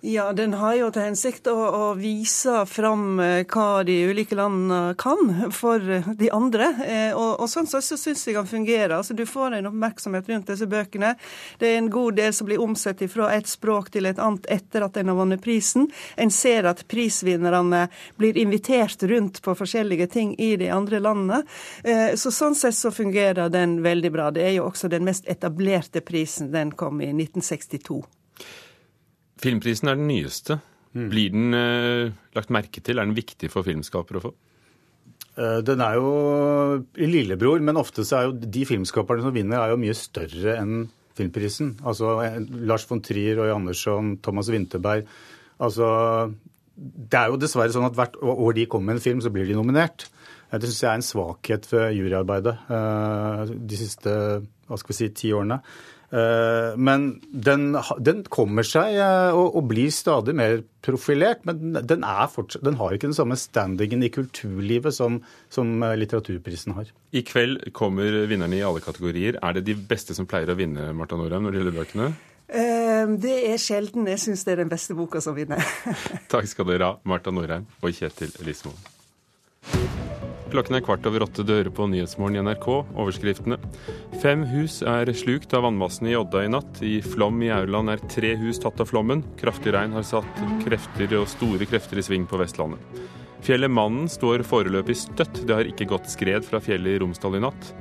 Ja, 0.00 0.32
Den 0.32 0.52
har 0.54 0.76
jo 0.78 0.88
til 0.94 1.02
hensikt 1.08 1.48
å, 1.50 1.56
å 1.58 1.86
vise 1.98 2.60
fram 2.70 3.18
eh, 3.18 3.40
hva 3.50 3.82
de 3.82 3.96
ulike 4.06 4.36
landene 4.38 4.92
kan 4.94 5.50
for 5.50 5.82
de 5.82 6.28
andre. 6.30 6.68
Eh, 6.84 7.16
og, 7.18 7.40
og 7.42 7.48
sånn 7.50 7.66
så, 7.66 7.80
så 7.82 7.96
syns 7.98 8.22
jeg 8.28 8.36
den 8.36 8.46
fungerer. 8.46 8.94
Altså, 8.94 9.16
du 9.18 9.24
får 9.26 9.56
en 9.56 9.66
oppmerksomhet 9.72 10.28
rundt 10.30 10.52
disse 10.52 10.68
bøkene. 10.70 11.16
Det 11.58 11.72
er 11.72 11.80
en 11.80 11.88
god 11.90 12.14
del 12.20 12.30
som 12.36 12.46
blir 12.46 12.62
omsatt 12.62 13.02
fra 13.10 13.32
et 13.34 13.50
språk 13.50 13.90
til 13.96 14.06
et 14.06 14.20
annet 14.22 14.46
etter 14.54 14.86
at 14.86 15.00
en 15.02 15.10
har 15.10 15.18
vunnet 15.18 15.42
prisen. 15.42 15.88
En 16.14 16.30
ser 16.30 16.68
at 16.70 16.84
prisvinnerne 16.86 17.88
blir 18.22 18.38
invitert 18.38 19.02
rundt 19.10 19.40
på 19.42 19.56
forskjellige 19.58 20.06
ting 20.14 20.30
i 20.38 20.52
de 20.62 20.68
andre 20.70 21.02
landene. 21.02 21.40
Eh, 21.82 22.14
så 22.14 22.30
sånn 22.30 22.54
sett 22.54 22.78
så 22.78 22.94
fungerer 22.94 23.50
den 23.50 23.80
veldig 23.82 24.14
bra. 24.14 24.30
Det 24.30 24.46
er 24.46 24.54
jo 24.60 24.68
også 24.70 24.92
den 24.94 25.10
mest 25.10 25.26
etablerte 25.26 26.06
prisen. 26.06 26.52
Den 26.54 26.70
kom 26.78 27.02
i 27.02 27.10
1962. 27.10 27.98
Filmprisen 29.38 29.90
er 29.90 29.98
den 29.98 30.10
nyeste. 30.10 30.58
Mm. 30.96 31.08
Blir 31.12 31.32
den 31.34 31.56
eh, 31.56 32.12
lagt 32.36 32.52
merke 32.54 32.82
til? 32.84 32.98
Er 32.98 33.08
den 33.08 33.16
viktig 33.16 33.50
for 33.52 33.66
filmskapere 33.66 34.20
å 34.20 34.28
få? 34.28 34.34
Eh, 35.38 35.60
den 35.66 35.82
er 35.84 35.98
jo 35.98 36.12
lillebror, 36.98 37.62
men 37.62 37.78
ofte 37.78 38.06
så 38.06 38.18
er 38.18 38.28
jo 38.28 38.36
de 38.38 38.64
filmskaperne 38.66 39.24
som 39.24 39.34
vinner, 39.34 39.60
er 39.60 39.74
jo 39.74 39.80
mye 39.80 39.96
større 39.96 40.56
enn 40.58 40.88
filmprisen. 41.18 41.76
Altså 41.86 42.16
eh, 42.24 42.38
Lars 42.66 42.86
von 42.88 43.02
Trier, 43.04 43.38
Roy 43.38 43.52
Andersson, 43.54 44.16
Thomas 44.24 44.50
Winterberg. 44.52 45.08
Altså 45.58 45.88
Det 46.78 47.18
er 47.18 47.32
jo 47.32 47.40
dessverre 47.42 47.74
sånn 47.74 47.88
at 47.88 47.96
hvert 47.98 48.18
år 48.22 48.52
de 48.54 48.68
kommer 48.70 48.92
med 48.92 49.00
en 49.00 49.06
film, 49.06 49.22
så 49.22 49.32
blir 49.34 49.46
de 49.46 49.58
nominert. 49.58 50.08
Det 50.48 50.64
syns 50.64 50.82
jeg 50.82 50.90
er 50.90 50.98
en 50.98 51.04
svakhet 51.04 51.66
ved 51.68 51.90
juryarbeidet 51.98 52.54
eh, 52.72 53.56
de 53.68 53.78
siste 53.78 54.12
hva 54.68 54.76
skal 54.76 54.92
vi 54.92 54.98
si, 54.98 55.08
ti 55.16 55.32
årene. 55.32 55.58
Eh, 56.08 56.76
men 56.80 57.20
den, 57.28 57.74
den 58.00 58.22
kommer 58.32 58.64
seg 58.64 58.96
eh, 58.96 59.36
og, 59.36 59.58
og, 59.58 59.66
blir 59.68 59.92
stadig 59.92 60.34
mer 60.38 60.62
profilert. 60.84 61.44
Men 61.48 61.76
den, 61.84 62.06
fortsatt, 62.32 62.64
den, 62.64 62.78
har 62.80 62.96
ikke 62.96 63.10
den 63.10 63.18
samme 63.18 63.36
standingen 63.36 64.04
i 64.06 64.12
kulturlivet 64.12 64.96
som, 64.96 65.20
som, 65.52 65.76
eh, 65.84 65.96
litteraturprisen 66.00 66.76
har. 66.78 66.92
I 67.12 67.24
kveld 67.28 67.68
kommer 67.76 68.22
vinnerne 68.30 68.56
i 68.56 68.64
alle 68.64 68.84
kategorier. 68.84 69.40
Er 69.42 69.58
det 69.58 69.66
de 69.68 69.76
beste 69.76 70.16
som 70.16 70.28
pleier 70.28 70.52
å 70.52 70.58
vinne, 70.58 70.92
Marta 70.96 71.18
Norheim, 71.18 71.44
når 71.44 71.54
det 71.54 71.62
gjelder 71.62 71.80
bøkene? 71.82 72.10
Det 72.48 73.34
er 73.50 73.58
sjelden. 73.60 74.08
Jeg 74.08 74.22
syns 74.22 74.46
det 74.48 74.54
er 74.54 74.62
den 74.62 74.72
beste 74.72 74.96
boka 74.96 75.20
som 75.20 75.36
vinner. 75.36 75.60
Takk 76.32 76.48
skal 76.48 76.70
dere 76.70 76.94
ha, 76.94 77.00
Marta 77.04 77.34
Norheim 77.34 77.68
og 77.82 77.92
Kjetil 77.92 78.32
Lismoen. 78.48 78.97
Klokken 80.48 80.78
er 80.78 80.80
kvart 80.80 81.04
over 81.04 81.26
åtte 81.26 81.44
dører 81.44 81.68
på 81.74 81.84
Nyhetsmorgen 81.92 82.38
i 82.38 82.42
NRK. 82.46 82.66
Overskriftene. 82.96 83.58
Fem 84.22 84.46
hus 84.48 84.78
er 84.80 85.10
slukt 85.12 85.52
av 85.52 85.66
vannmassene 85.66 86.14
i 86.14 86.16
Odda 86.16 86.46
i 86.46 86.48
natt. 86.48 86.80
I 86.80 87.02
Flom 87.04 87.42
i 87.44 87.50
Aurland 87.52 87.92
er 87.92 88.00
tre 88.08 88.30
hus 88.40 88.60
tatt 88.62 88.80
av 88.80 88.88
flommen. 88.88 89.20
Kraftig 89.40 89.74
regn 89.76 89.92
har 89.92 90.06
satt 90.08 90.40
krefter 90.64 91.12
og 91.20 91.28
store 91.28 91.68
krefter 91.68 92.00
i 92.00 92.06
sving 92.06 92.24
på 92.28 92.40
Vestlandet. 92.40 92.80
Fjellet 93.44 93.70
Mannen 93.70 94.08
står 94.08 94.46
foreløpig 94.48 94.96
støtt. 94.96 95.42
Det 95.44 95.52
har 95.52 95.68
ikke 95.68 95.90
gått 95.92 96.08
skred 96.08 96.48
fra 96.48 96.62
fjellet 96.64 96.96
i 96.96 97.02
Romsdal 97.04 97.36
i 97.36 97.44
natt. 97.44 97.74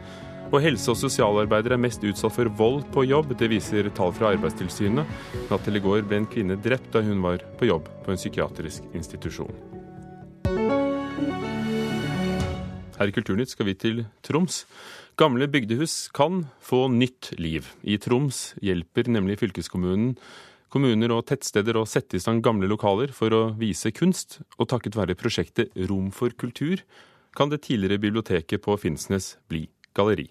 Og 0.51 0.59
helse- 0.63 0.91
og 0.91 0.99
sosialarbeidere 0.99 1.79
er 1.79 1.85
mest 1.87 2.03
utsatt 2.03 2.35
for 2.35 2.51
vold 2.59 2.83
på 2.91 3.07
jobb. 3.07 3.31
Det 3.39 3.47
viser 3.51 3.87
tall 3.95 4.11
fra 4.15 4.33
Arbeidstilsynet. 4.35 5.17
Natt 5.47 5.63
til 5.63 5.79
i 5.79 5.85
går 5.87 6.03
ble 6.03 6.19
en 6.19 6.29
kvinne 6.35 6.59
drept 6.59 6.91
da 6.91 7.03
hun 7.03 7.23
var 7.23 7.47
på 7.59 7.71
jobb 7.71 7.87
på 8.03 8.11
en 8.11 8.19
psykiatrisk 8.19 8.91
institusjon. 8.91 9.76
Her 12.97 13.11
i 13.11 13.13
Kulturnytt 13.13 13.51
skal 13.53 13.67
vi 13.67 13.75
til 13.77 13.99
Troms. 14.25 14.63
Gamle 15.21 15.45
bygdehus 15.53 16.07
kan 16.17 16.47
få 16.65 16.87
nytt 16.89 17.29
liv. 17.37 17.67
I 17.85 17.99
Troms 18.01 18.55
hjelper 18.57 19.05
nemlig 19.13 19.37
fylkeskommunen 19.37 20.15
kommuner 20.73 21.13
og 21.13 21.27
tettsteder 21.29 21.77
å 21.77 21.85
sette 21.85 22.17
i 22.17 22.21
stand 22.23 22.41
gamle 22.45 22.65
lokaler 22.65 23.13
for 23.13 23.33
å 23.37 23.41
vise 23.59 23.93
kunst, 23.93 24.39
og 24.57 24.71
takket 24.73 24.97
være 24.97 25.17
prosjektet 25.19 25.77
Rom 25.91 26.09
for 26.09 26.33
kultur 26.33 26.81
kan 27.37 27.53
det 27.53 27.61
tidligere 27.67 28.01
biblioteket 28.01 28.65
på 28.65 28.73
Finnsnes 28.81 29.35
bli 29.45 29.67
galleri. 29.93 30.25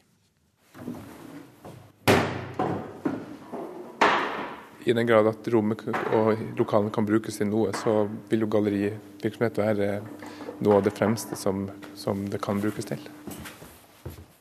I 4.87 4.95
den 4.95 5.07
grad 5.07 5.31
at 5.31 5.47
rommet 5.55 5.87
og 6.15 6.35
lokalene 6.59 6.91
kan 6.95 7.07
brukes 7.07 7.39
til 7.39 7.47
noe, 7.51 7.71
så 7.79 8.09
vil 8.27 8.43
jo 8.43 8.51
gallerivirksomhet 8.51 9.63
være 9.63 9.89
noe 10.59 10.79
av 10.79 10.87
det 10.87 10.95
fremste 10.97 11.37
som, 11.37 11.67
som 11.95 12.27
det 12.31 12.41
kan 12.45 12.61
brukes 12.61 12.89
til. 12.89 13.03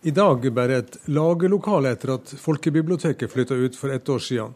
I 0.06 0.14
dag 0.14 0.46
bare 0.54 0.82
et 0.84 1.00
lagerlokale 1.10 1.96
etter 1.96 2.14
at 2.14 2.36
folkebiblioteket 2.38 3.32
flytta 3.32 3.58
ut 3.58 3.76
for 3.76 3.90
ett 3.90 4.10
år 4.10 4.22
siden. 4.22 4.54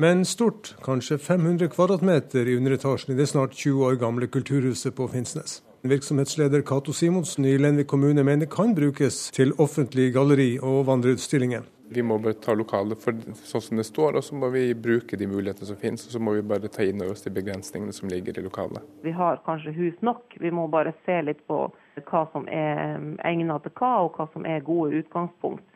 Men 0.00 0.24
stort, 0.24 0.74
kanskje 0.84 1.18
500 1.18 1.68
kvadratmeter 1.72 2.48
i 2.48 2.56
underetasjen 2.56 3.14
i 3.14 3.18
det 3.18 3.26
snart 3.28 3.56
20 3.56 3.84
år 3.84 3.98
gamle 4.00 4.28
kulturhuset 4.28 4.94
på 4.96 5.08
Finnsnes. 5.08 5.62
Virksomhetsleder 5.82 6.62
Cato 6.62 6.92
Simonsen 6.92 7.44
i 7.44 7.58
Lenvik 7.58 7.88
kommune 7.88 8.24
mener 8.24 8.48
kan 8.48 8.74
brukes 8.76 9.30
til 9.32 9.52
offentlig 9.58 10.12
galleri 10.12 10.58
og 10.60 10.86
vandreutstillinger. 10.88 11.64
Vi 11.90 12.02
må 12.06 12.20
bare 12.22 12.38
ta 12.38 12.54
lokalet 12.54 13.00
for 13.02 13.16
sånn 13.34 13.64
som 13.64 13.80
det 13.80 13.84
står, 13.88 14.20
og 14.20 14.22
så 14.22 14.36
må 14.38 14.50
vi 14.54 14.68
bruke 14.78 15.18
de 15.18 15.26
mulighetene 15.26 15.66
som 15.66 15.78
finnes. 15.80 16.04
Og 16.06 16.14
så 16.14 16.20
må 16.22 16.36
vi 16.36 16.44
bare 16.46 16.70
ta 16.70 16.86
inn 16.86 17.02
over 17.02 17.16
oss 17.16 17.26
de 17.26 17.32
begrensningene 17.34 17.94
som 17.96 18.10
ligger 18.12 18.38
i 18.38 18.44
lokalet. 18.44 18.86
Vi 19.02 19.14
har 19.16 19.42
kanskje 19.46 19.74
hus 19.74 19.98
nok, 20.06 20.38
vi 20.38 20.52
må 20.54 20.68
bare 20.70 20.94
se 21.06 21.18
litt 21.26 21.42
på 21.50 21.64
hva 21.98 22.22
som 22.32 22.46
er 22.46 22.94
egnet 23.26 23.66
til 23.66 23.74
hva, 23.80 23.92
og 24.06 24.14
hva 24.14 24.28
som 24.30 24.46
er 24.46 24.62
gode 24.64 25.02
utgangspunkt 25.02 25.66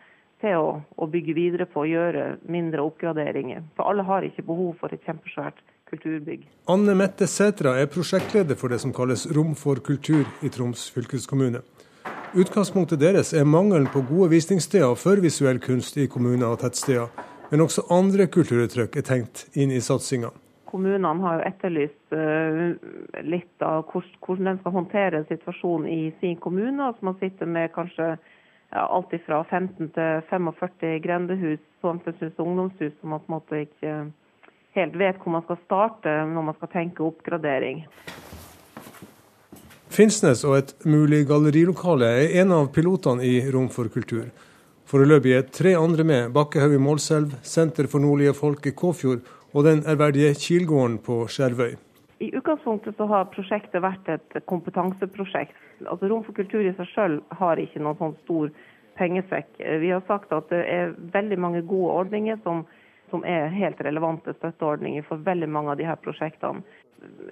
til 0.45 0.61
å, 0.61 0.73
å 0.97 1.11
bygge 1.11 1.35
videre 1.37 1.67
på 1.71 1.83
og 1.85 1.91
gjøre 1.91 2.25
mindre 2.47 2.85
oppgraderinger. 2.87 3.65
For 3.77 3.91
alle 3.91 4.07
har 4.07 4.27
ikke 4.27 4.47
behov 4.47 4.77
for 4.81 4.95
et 4.95 5.03
kjempesvært 5.07 5.63
kulturbygg. 5.91 6.47
Anne 6.71 6.95
Mette 6.99 7.27
Sætra 7.31 7.75
er 7.81 7.91
prosjektleder 7.93 8.59
for 8.59 8.73
det 8.73 8.81
som 8.83 8.95
kalles 8.95 9.27
Rom 9.35 9.55
for 9.59 9.83
kultur 9.85 10.25
i 10.45 10.51
Troms 10.53 10.89
fylkeskommune. 10.95 11.63
Utgangspunktet 12.35 12.99
deres 12.99 13.29
er 13.31 13.45
mangelen 13.47 13.85
på 13.87 14.01
gode 14.09 14.33
visningssteder 14.33 14.97
for 14.99 15.21
visuell 15.23 15.61
kunst 15.63 15.95
i 16.03 16.09
kommuner 16.11 16.49
og 16.51 16.65
tettsteder, 16.65 17.07
men 17.53 17.63
også 17.63 17.85
andre 17.95 18.27
kulturuttrykk 18.27 18.97
er 18.99 19.05
tenkt 19.07 19.45
inn 19.55 19.71
i 19.71 19.79
satsinga. 19.79 20.33
Kommunene 20.67 21.13
har 21.23 21.37
jo 21.39 21.45
etterlyst 21.47 22.17
uh, 22.19 22.73
litt 23.23 23.63
av 23.63 23.85
hvordan 23.87 24.49
de 24.49 24.57
skal 24.65 24.75
håndtere 24.75 25.23
situasjonen 25.29 25.87
i 25.87 26.01
sin 26.19 26.35
kommune. 26.43 26.89
Altså 26.89 27.07
man 27.07 27.21
sitter 27.21 27.47
med 27.47 27.71
kanskje 27.77 28.17
alt 28.75 29.15
fra 29.29 29.45
15 29.47 29.93
til 29.95 30.27
45 30.33 30.99
grendehus, 31.07 31.63
samfunnshus 31.87 32.35
og 32.35 32.49
ungdomshus 32.49 32.99
som 32.99 33.15
man 33.15 33.23
på 33.23 33.31
en 33.31 33.37
måte 33.37 33.63
ikke 33.69 33.95
helt 34.75 34.99
vet 34.99 35.23
hvor 35.23 35.37
man 35.37 35.47
skal 35.47 35.63
starte 35.69 36.17
når 36.35 36.51
man 36.51 36.59
skal 36.59 36.75
tenke 36.75 37.07
oppgradering. 37.07 37.85
Finnsnes 39.95 40.41
og 40.43 40.57
et 40.59 40.73
mulig 40.91 41.21
gallerilokale 41.29 42.07
er 42.25 42.33
en 42.41 42.51
av 42.57 42.65
pilotene 42.75 43.23
i 43.23 43.37
Rom 43.55 43.69
for 43.71 43.87
kultur. 43.95 44.25
Foreløpig 44.91 45.37
er 45.37 45.45
tre 45.55 45.77
andre 45.79 46.03
med, 46.03 46.33
Bakkehaug 46.35 46.75
i 46.75 46.81
Målselv, 46.83 47.37
Senter 47.47 47.87
for 47.93 48.03
nordlige 48.03 48.33
folk 48.35 48.67
i 48.67 48.73
Kåfjord 48.75 49.23
og 49.55 49.69
den 49.69 49.85
ærverdige 49.87 50.33
Kilgården 50.35 50.97
på 50.99 51.21
Skjervøy. 51.31 51.77
I 52.27 52.33
utgangspunktet 52.35 52.99
så 52.99 53.07
har 53.07 53.31
prosjektet 53.31 53.85
vært 53.87 54.11
et 54.11 54.39
kompetanseprosjekt. 54.51 55.55
Altså 55.87 56.11
Rom 56.11 56.27
for 56.27 56.35
kultur 56.35 56.67
i 56.67 56.75
seg 56.75 56.91
selv 56.91 57.39
har 57.39 57.63
ikke 57.63 57.83
noen 57.85 58.01
sånn 58.01 58.19
stor 58.25 58.51
pengesekk. 58.99 59.53
Vi 59.79 59.95
har 59.95 60.03
sagt 60.11 60.35
at 60.35 60.51
det 60.51 60.65
er 60.75 60.97
veldig 61.15 61.39
mange 61.39 61.63
gode 61.71 61.95
ordninger 62.01 62.43
som, 62.43 62.67
som 63.15 63.23
er 63.23 63.47
helt 63.55 63.79
relevante 63.87 64.35
støtteordninger 64.41 65.07
for 65.07 65.23
veldig 65.23 65.53
mange 65.55 65.71
av 65.71 65.79
de 65.79 65.87
her 65.87 66.03
prosjektene 66.03 66.67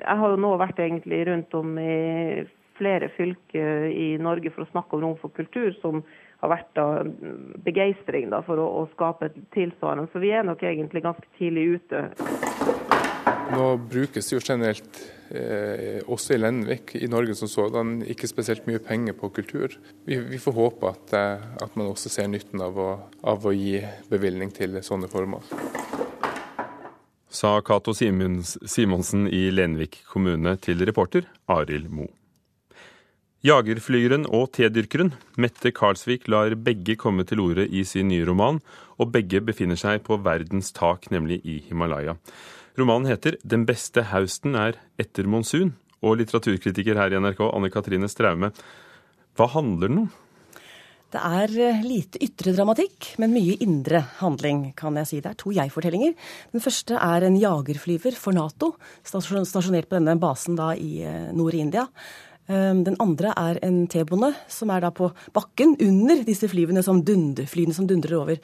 jeg 0.01 0.19
har 0.23 0.35
jo 0.35 0.41
nå 0.41 0.57
vært 0.61 0.83
egentlig 0.83 1.23
rundt 1.29 1.55
om 1.59 1.79
i 1.81 2.45
flere 2.79 3.11
fylker 3.17 3.89
i 3.93 4.17
Norge 4.23 4.51
for 4.55 4.65
å 4.65 4.71
snakke 4.73 4.97
om 4.97 5.05
rom 5.05 5.17
for 5.21 5.35
kultur, 5.37 5.71
som 5.83 6.03
har 6.43 6.51
vært 6.57 6.73
da 6.75 6.87
begeistring 7.63 8.33
da, 8.33 8.43
for 8.47 8.59
å, 8.59 8.67
å 8.83 8.87
skape 8.97 9.31
et 9.31 9.39
tilsvarende. 9.55 10.11
Så 10.13 10.23
vi 10.23 10.33
er 10.35 10.47
nok 10.47 10.65
egentlig 10.67 11.05
ganske 11.05 11.29
tidlig 11.39 11.79
ute. 11.79 12.07
Nå 13.53 13.67
brukes 13.77 14.31
jo 14.33 14.41
generelt, 14.41 14.99
eh, 15.29 16.01
også 16.09 16.35
i 16.35 16.41
Lenvik, 16.41 16.95
i 16.97 17.09
Norge 17.11 17.37
som 17.37 17.51
sådan, 17.51 17.99
ikke 18.09 18.31
spesielt 18.31 18.67
mye 18.67 18.81
penger 18.83 19.17
på 19.19 19.29
kultur. 19.37 19.77
Vi, 20.09 20.19
vi 20.33 20.41
får 20.41 20.57
håpe 20.57 20.93
at, 20.95 21.13
eh, 21.19 21.49
at, 21.63 21.77
man 21.77 21.93
også 21.93 22.11
ser 22.13 22.31
nytten 22.33 22.65
av 22.65 22.81
å, 22.81 22.91
av 23.23 23.45
å 23.45 23.53
gi 23.55 23.83
bevilgning 24.11 24.55
til 24.57 24.81
sånne 24.83 25.11
formål. 25.13 25.45
Sa 27.33 27.63
Cato 27.65 27.95
Simonsen 27.97 29.23
i 29.33 29.47
Lenvik 29.49 30.03
kommune 30.05 30.53
til 30.61 30.83
reporter 30.85 31.25
Arild 31.49 31.89
Moe. 31.89 32.11
Jagerflygeren 33.43 34.27
og 34.29 34.51
tedyrkeren 34.53 35.15
Mette 35.41 35.73
Karlsvik 35.73 36.29
lar 36.29 36.53
begge 36.61 36.95
komme 37.01 37.25
til 37.25 37.41
orde 37.41 37.65
i 37.65 37.87
sin 37.89 38.13
nye 38.13 38.27
roman, 38.29 38.61
og 39.01 39.15
begge 39.17 39.41
befinner 39.41 39.81
seg 39.81 40.05
på 40.05 40.21
verdens 40.23 40.71
tak, 40.77 41.09
nemlig 41.11 41.41
i 41.49 41.57
Himalaya. 41.71 42.19
Romanen 42.77 43.09
heter 43.09 43.41
'Den 43.41 43.65
beste 43.65 44.05
hausten 44.13 44.55
er 44.55 44.77
etter 45.01 45.25
monsun', 45.25 45.73
og 46.03 46.19
litteraturkritiker 46.21 47.01
her 47.01 47.17
i 47.17 47.19
NRK, 47.19 47.41
Anne 47.49 47.71
Katrine 47.71 48.09
Straume, 48.09 48.53
hva 49.37 49.49
handler 49.49 49.89
den 49.89 49.99
om? 50.05 50.13
Det 51.13 51.21
er 51.21 51.53
eh, 51.61 51.85
lite 51.85 52.21
ytre 52.25 52.55
dramatikk, 52.57 53.13
men 53.21 53.35
mye 53.35 53.59
indre 53.65 54.01
handling, 54.23 54.71
kan 54.79 54.97
jeg 54.97 55.11
si. 55.11 55.21
Det 55.21 55.33
er 55.35 55.39
to 55.41 55.53
jeg-fortellinger. 55.53 56.15
Den 56.55 56.65
første 56.65 56.97
er 56.97 57.27
en 57.27 57.37
jagerflyver 57.37 58.17
for 58.17 58.37
Nato, 58.37 58.73
stasjonert 59.05 59.91
på 59.91 59.99
denne 59.99 60.17
basen 60.21 60.57
da 60.57 60.73
i 60.73 61.03
eh, 61.05 61.33
nord 61.37 61.59
i 61.59 61.65
India. 61.67 61.85
Ehm, 62.51 62.83
den 62.87 62.97
andre 62.99 63.31
er 63.39 63.61
en 63.63 63.85
T-bonde 63.87 64.33
som 64.51 64.71
er 64.75 64.83
da 64.83 64.91
på 64.95 65.13
bakken 65.35 65.77
under 65.85 66.25
disse 66.27 66.49
flyene 66.51 66.83
som, 66.83 67.03
dunder, 67.07 67.47
flyene 67.47 67.77
som 67.77 67.87
dundrer 67.87 68.17
over. 68.19 68.41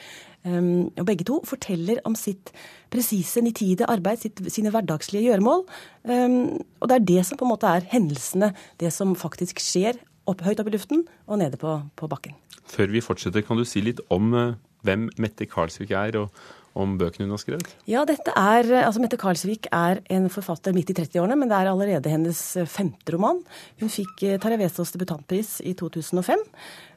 Ehm, 0.47 0.91
og 0.95 1.09
begge 1.09 1.27
to 1.27 1.41
forteller 1.49 1.99
om 2.07 2.15
sitt 2.15 2.53
presise, 2.93 3.43
nitide 3.43 3.89
arbeid, 3.91 4.23
sitt, 4.23 4.45
sine 4.53 4.71
hverdagslige 4.71 5.27
gjøremål. 5.27 5.65
Ehm, 6.09 6.39
og 6.79 6.89
det 6.89 6.99
er 6.99 7.09
det 7.11 7.27
som 7.27 7.41
på 7.41 7.49
en 7.49 7.55
måte 7.57 7.73
er 7.73 7.89
hendelsene, 7.91 8.53
det 8.79 8.93
som 8.95 9.17
faktisk 9.19 9.59
skjer 9.63 9.99
opp, 10.29 10.45
høyt 10.47 10.61
opp 10.63 10.71
i 10.71 10.77
luften 10.77 11.05
og 11.27 11.41
nede 11.43 11.61
på, 11.61 11.79
på 11.99 12.09
bakken. 12.11 12.37
Før 12.69 12.93
vi 12.93 13.05
fortsetter, 13.05 13.45
kan 13.47 13.59
du 13.59 13.65
si 13.69 13.83
litt 13.85 14.03
om 14.15 14.33
eh, 14.37 14.57
hvem 14.87 15.09
Mette 15.21 15.49
Karlsvik 15.49 15.93
er, 15.97 16.19
og 16.21 16.33
om 16.81 16.97
bøkene 17.01 17.27
hun 17.27 17.35
har 17.37 17.43
skrevet? 17.43 17.77
Ja, 17.91 18.05
dette 18.09 18.35
er, 18.39 18.69
altså 18.85 19.03
Mette 19.03 19.19
Karlsvik 19.21 19.71
er 19.75 20.03
en 20.15 20.29
forfatter 20.33 20.77
midt 20.77 20.93
i 20.93 20.99
30-årene, 20.99 21.39
men 21.39 21.51
det 21.51 21.59
er 21.59 21.71
allerede 21.73 22.13
hennes 22.13 22.43
femte 22.71 23.15
roman. 23.15 23.41
Hun 23.83 23.93
fikk 23.93 24.25
eh, 24.27 24.39
Taravesos 24.43 24.95
debutantpris 24.95 25.59
i 25.67 25.75
2005. 25.79 26.45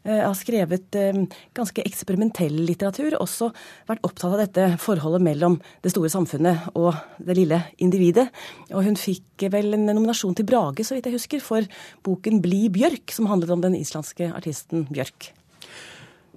Eh, 0.04 0.22
har 0.24 0.34
skrevet 0.38 0.96
eh, 0.98 1.20
ganske 1.58 1.84
eksperimentell 1.86 2.56
litteratur, 2.66 3.20
også 3.20 3.52
vært 3.90 4.06
opptatt 4.08 4.32
av 4.32 4.40
dette 4.42 4.70
forholdet 4.82 5.22
mellom 5.28 5.60
det 5.86 5.94
store 5.94 6.10
samfunnet 6.10 6.72
og 6.74 6.96
det 7.22 7.38
lille 7.38 7.60
individet. 7.82 8.30
Og 8.72 8.88
hun 8.88 8.98
fikk 8.98 9.46
vel 9.54 9.76
en 9.78 9.86
nominasjon 9.92 10.38
til 10.38 10.48
Brage, 10.50 10.86
så 10.88 10.98
vidt 10.98 11.10
jeg 11.10 11.20
husker, 11.20 11.44
for 11.44 11.68
boken 12.06 12.42
'Bli 12.42 12.70
Bjørk', 12.74 13.14
som 13.14 13.30
handlet 13.30 13.54
om 13.54 13.62
den 13.62 13.78
islandske 13.78 14.34
artisten 14.34 14.88
Bjørk. 14.90 15.34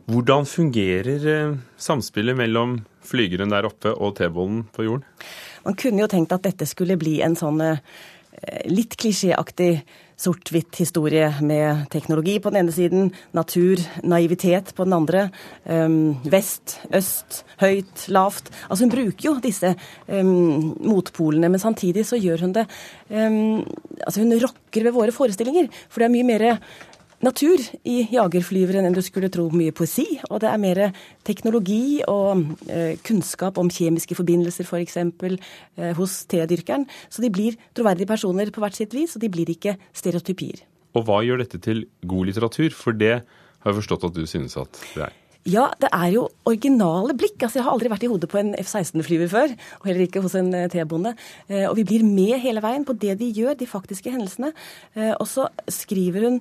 Hvordan 0.05 0.45
fungerer 0.45 1.55
samspillet 1.81 2.37
mellom 2.37 2.79
flygeren 3.05 3.53
der 3.53 3.69
oppe 3.69 3.93
og 3.95 4.17
T-bollen 4.19 4.67
på 4.75 4.85
jorden? 4.85 5.05
Man 5.65 5.77
kunne 5.81 6.05
jo 6.05 6.11
tenkt 6.13 6.35
at 6.37 6.45
dette 6.45 6.69
skulle 6.69 6.99
bli 7.01 7.21
en 7.25 7.37
sånn 7.39 7.63
eh, 7.65 7.81
litt 8.69 8.99
klisjéaktig 9.01 9.79
sort-hvitt 10.21 10.77
historie 10.79 11.27
med 11.43 11.89
teknologi 11.91 12.37
på 12.39 12.53
den 12.53 12.61
ene 12.63 12.75
siden, 12.75 13.09
natur, 13.35 13.81
naivitet 14.07 14.71
på 14.77 14.87
den 14.87 14.95
andre. 14.97 15.25
Um, 15.67 16.15
vest, 16.31 16.79
øst, 16.95 17.43
høyt, 17.63 18.07
lavt. 18.15 18.53
Altså 18.69 18.85
Hun 18.85 18.95
bruker 18.95 19.27
jo 19.27 19.35
disse 19.43 19.75
um, 20.07 20.75
motpolene, 20.87 21.51
men 21.51 21.63
samtidig 21.63 22.07
så 22.07 22.21
gjør 22.21 22.47
hun 22.47 22.55
det 22.55 22.69
um, 23.11 23.65
Altså 24.05 24.21
hun 24.23 24.37
rokker 24.39 24.87
ved 24.87 24.95
våre 24.95 25.15
forestillinger. 25.15 25.71
For 25.89 26.03
det 26.03 26.09
er 26.09 26.15
mye 26.15 26.29
mer 26.29 26.47
natur 27.25 27.63
i 27.89 27.97
jagerflyveren 28.13 28.87
enn 28.87 28.97
du 28.97 29.03
skulle 29.05 29.31
tro. 29.33 29.49
Mye 29.55 29.75
poesi, 29.77 30.07
og 30.29 30.43
det 30.45 30.51
er 30.51 30.61
mer 30.61 30.81
teknologi 31.27 32.03
og 32.11 32.45
eh, 32.69 33.01
kunnskap 33.07 33.59
om 33.61 33.73
kjemiske 33.73 34.17
forbindelser 34.19 34.69
f.eks. 34.69 35.01
For 35.21 35.35
eh, 35.35 35.93
hos 35.99 36.21
tedyrkeren. 36.31 36.87
Så 37.09 37.25
de 37.25 37.33
blir 37.35 37.59
troverdige 37.77 38.11
personer 38.11 38.53
på 38.55 38.63
hvert 38.65 38.79
sitt 38.79 38.95
vis, 38.97 39.17
og 39.17 39.25
de 39.25 39.33
blir 39.33 39.51
ikke 39.55 39.77
stereotypier. 39.97 40.65
Og 40.95 41.09
hva 41.09 41.25
gjør 41.27 41.43
dette 41.43 41.61
til 41.63 41.85
god 42.07 42.31
litteratur? 42.31 42.73
For 42.77 42.97
det 42.97 43.19
har 43.21 43.73
jeg 43.73 43.81
forstått 43.83 44.11
at 44.11 44.17
du 44.17 44.25
synes 44.29 44.57
at 44.61 44.83
det 44.95 45.07
er. 45.09 45.21
Ja, 45.45 45.67
det 45.77 45.91
er 45.93 46.09
jo 46.15 46.23
originale 46.49 47.13
blikk. 47.21 47.37
Altså, 47.43 47.59
Jeg 47.59 47.65
har 47.67 47.75
aldri 47.75 47.91
vært 47.93 48.05
i 48.07 48.09
hodet 48.09 48.31
på 48.33 48.39
en 48.41 48.55
F-16-flyver 48.57 49.29
før, 49.29 49.53
og 49.81 49.89
heller 49.91 50.07
ikke 50.07 50.23
hos 50.25 50.37
en 50.41 50.49
eh, 50.57 50.71
T-bonde. 50.73 51.13
Eh, 51.51 51.67
og 51.69 51.77
vi 51.77 51.85
blir 51.85 52.05
med 52.07 52.39
hele 52.41 52.63
veien 52.65 52.87
på 52.89 52.97
det 52.97 53.19
de 53.21 53.29
gjør, 53.29 53.59
de 53.61 53.69
faktiske 53.69 54.13
hendelsene. 54.13 54.55
Og 55.19 55.27
så 55.29 55.49
skriver 55.69 56.25
hun 56.29 56.39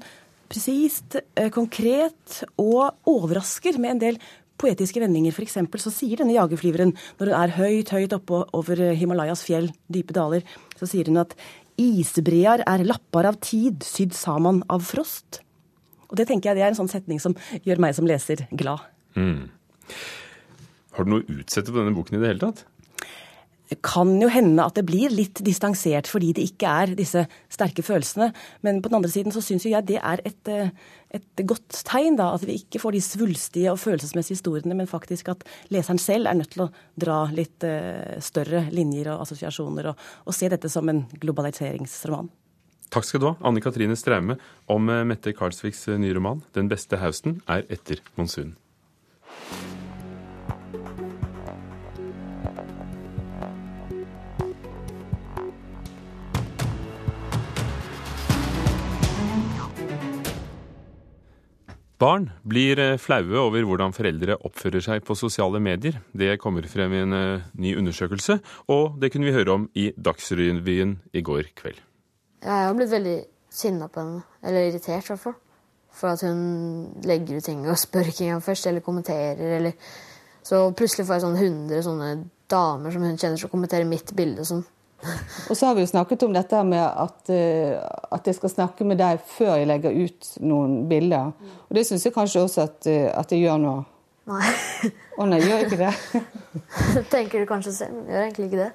presist, 0.53 1.17
eh, 1.35 1.49
konkret 1.53 2.43
og 2.61 3.09
overrasker 3.09 3.79
med 3.81 3.95
en 3.95 4.03
del 4.03 4.21
poetiske 4.61 5.01
vendinger. 5.01 5.33
F.eks. 5.33 5.57
så 5.81 5.91
sier 5.91 6.21
denne 6.21 6.35
jagerflyveren, 6.37 6.93
når 7.19 7.31
hun 7.31 7.39
er 7.41 7.55
høyt, 7.57 7.93
høyt 7.95 8.15
oppe 8.15 8.43
over 8.53 8.83
Himalayas 8.93 9.43
fjell, 9.45 9.71
dype 9.91 10.15
daler, 10.15 10.45
så 10.79 10.89
sier 10.89 11.09
hun 11.09 11.23
at 11.23 11.35
isbrear 11.81 12.63
er 12.69 12.85
lappar 12.85 13.27
av 13.31 13.39
tid, 13.43 13.81
sydd 13.85 14.13
saman 14.15 14.61
av 14.71 14.85
frost. 14.85 15.41
Og 16.11 16.19
det 16.19 16.27
tenker 16.29 16.51
jeg 16.51 16.59
det 16.59 16.67
er 16.67 16.73
en 16.73 16.81
sånn 16.83 16.91
setning 16.91 17.21
som 17.21 17.33
gjør 17.65 17.81
meg 17.81 17.95
som 17.97 18.07
leser 18.07 18.45
glad. 18.53 18.85
Mm. 19.17 19.49
Har 20.93 21.05
du 21.05 21.09
noe 21.09 21.25
å 21.25 21.39
utsette 21.39 21.73
på 21.73 21.79
denne 21.79 21.95
boken 21.95 22.19
i 22.19 22.21
det 22.21 22.29
hele 22.29 22.43
tatt? 22.45 22.67
Det 23.73 23.79
kan 23.81 24.12
jo 24.21 24.27
hende 24.29 24.62
at 24.62 24.75
det 24.77 24.86
blir 24.86 25.09
litt 25.09 25.39
distansert 25.45 26.05
fordi 26.12 26.29
det 26.38 26.45
ikke 26.51 26.69
er 26.83 26.91
disse 26.97 27.23
sterke 27.51 27.81
følelsene. 27.86 28.29
Men 28.62 28.83
på 28.83 28.91
den 28.91 28.99
andre 28.99 29.09
siden 29.09 29.33
så 29.33 29.41
syns 29.41 29.65
jo 29.65 29.71
jeg 29.73 29.88
det 29.89 29.97
er 29.97 30.21
et, 30.27 30.51
eh, 30.51 30.69
et, 31.09 31.25
godt 31.41 31.81
tegn, 31.88 32.19
da. 32.19 32.29
At 32.36 32.45
vi 32.45 32.59
ikke 32.62 32.81
får 32.83 32.93
de 32.93 33.01
svulstige 33.01 33.73
og 33.73 33.81
følelsesmessige 33.81 34.38
historiene, 34.38 34.77
men 34.77 34.89
faktisk 34.89 35.33
at 35.33 35.41
leseren 35.73 36.01
selv 36.01 36.29
er 36.29 36.38
nødt 36.38 36.53
til 36.53 36.67
å 36.67 36.71
dra 36.99 37.23
litt 37.33 37.65
uh, 37.65 38.19
større 38.21 38.67
linjer 38.73 39.09
og 39.13 39.25
assosiasjoner, 39.25 39.89
og, 39.89 40.07
og, 40.27 40.38
se 40.38 40.51
dette 40.53 40.69
som 40.69 40.89
en 40.91 41.03
globaliseringsroman. 41.21 42.29
Takk 42.93 43.09
skal 43.09 43.23
du 43.23 43.29
ha, 43.31 43.36
Anne 43.41 43.63
Katrine 43.63 43.97
Straume, 43.97 44.38
om 44.69 44.89
eh, 44.93 45.05
Mette 45.07 45.33
Karlsviks 45.33 45.88
nye 45.97 46.13
roman 46.13 46.43
'Den 46.53 46.69
beste 46.69 47.01
hausten 47.01 47.41
er 47.49 47.65
etter 47.73 48.05
monsunen'. 48.19 48.53
Barn 62.03 62.25
blir 62.43 62.79
eh, 62.83 62.97
flaue 62.99 63.37
over 63.39 63.63
hvordan 63.63 63.93
foreldre 63.95 64.35
oppfører 64.43 64.83
seg 64.83 65.05
på 65.07 65.15
sosiale 65.15 65.61
medier. 65.63 66.01
Det 66.11 66.33
kommer 66.41 66.65
frem 66.67 66.91
i 66.91 66.99
en 66.99 67.15
eh, 67.15 67.45
ny 67.63 67.77
undersøkelse, 67.79 68.35
og 68.75 68.97
det 68.99 69.13
kunne 69.13 69.29
vi 69.29 69.35
høre 69.35 69.53
om 69.53 69.69
i 69.79 69.85
Dagsrevyen 69.95 70.97
i 71.15 71.21
går 71.23 71.53
kveld. 71.55 71.79
Jeg 72.43 72.65
har 72.67 72.75
blitt 72.75 72.91
veldig 72.91 73.15
sinna 73.53 73.87
på 73.87 74.03
henne, 74.03 74.25
eller 74.43 74.67
irritert 74.67 75.05
i 75.05 75.13
hvert 75.13 75.23
fall. 75.23 75.37
For 75.95 76.11
at 76.11 76.25
hun 76.27 76.43
legger 77.07 77.39
ut 77.39 77.47
ting 77.47 77.63
og 77.69 77.79
spør 77.79 78.11
ikke 78.11 78.25
engang 78.27 78.43
først, 78.49 78.67
eller 78.67 78.83
kommenterer, 78.83 79.59
eller 79.61 79.95
Så 80.43 80.57
plutselig 80.75 81.05
får 81.07 81.15
jeg 81.15 81.23
sånn 81.23 81.39
100 81.39 81.83
sånne 81.85 82.07
damer 82.51 82.91
som 82.91 83.03
hun 83.07 83.15
kjenner, 83.15 83.39
som 83.39 83.51
kommenterer 83.53 83.87
mitt 83.87 84.11
bilde 84.17 84.43
og 84.43 84.49
sånn. 84.49 84.65
Og 85.49 85.57
så 85.57 85.67
har 85.67 85.77
vi 85.77 85.83
jo 85.83 85.89
snakket 85.91 86.25
om 86.27 86.35
dette 86.35 86.59
med 86.67 86.83
at, 86.83 87.31
eh, 87.33 87.79
at 88.11 88.27
jeg 88.29 88.37
skal 88.37 88.53
snakke 88.53 88.87
med 88.87 89.01
deg 89.01 89.23
før 89.33 89.57
jeg 89.59 89.69
legger 89.69 89.95
ut 89.95 90.29
noen 90.43 90.77
bilder. 90.91 91.33
Og 91.67 91.75
det 91.77 91.85
syns 91.87 92.05
jeg 92.07 92.15
kanskje 92.15 92.45
også 92.45 92.67
at, 92.67 92.87
eh, 92.87 93.09
at 93.11 93.33
jeg 93.33 93.45
gjør 93.45 93.59
nå. 93.63 93.75
Nei. 94.31 94.53
Å 95.19 95.27
nei, 95.27 95.41
gjør 95.43 95.59
jeg 95.59 95.67
ikke 95.67 95.81
det? 95.83 96.23
Tenker 97.13 97.43
du 97.43 97.49
kanskje 97.49 97.75
selv, 97.75 97.97
men 97.97 98.07
gjør 98.13 98.25
egentlig 98.27 98.49
ikke 98.51 98.61
det. 98.61 98.71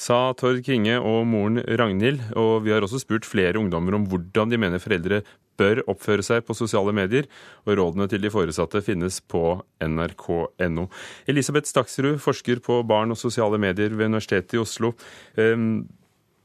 Sa 0.00 0.32
Tord 0.32 0.62
Kringe 0.64 0.94
og 0.96 1.26
moren 1.28 1.60
Ragnhild, 1.60 2.22
og 2.40 2.62
vi 2.64 2.72
har 2.72 2.80
også 2.80 3.02
spurt 3.02 3.26
flere 3.28 3.60
ungdommer 3.60 3.98
om 3.98 4.06
hvordan 4.08 4.48
de 4.48 4.60
mener 4.60 4.80
foreldre 4.80 5.20
bør 5.60 5.82
oppføre 5.90 6.24
seg 6.26 6.44
på 6.48 6.56
sosiale 6.58 6.94
medier, 6.96 7.28
og 7.66 7.76
rådene 7.78 8.08
til 8.10 8.24
de 8.24 8.32
foresatte 8.32 8.82
finnes 8.86 9.20
på 9.30 9.44
nrk.no. 9.84 10.88
Elisabeth 11.30 11.70
Staksrud, 11.70 12.18
forsker 12.24 12.62
på 12.64 12.80
barn 12.88 13.12
og 13.14 13.20
sosiale 13.20 13.60
medier 13.60 13.92
ved 13.94 14.10
Universitetet 14.10 14.56
i 14.56 14.62
Oslo. 14.62 14.94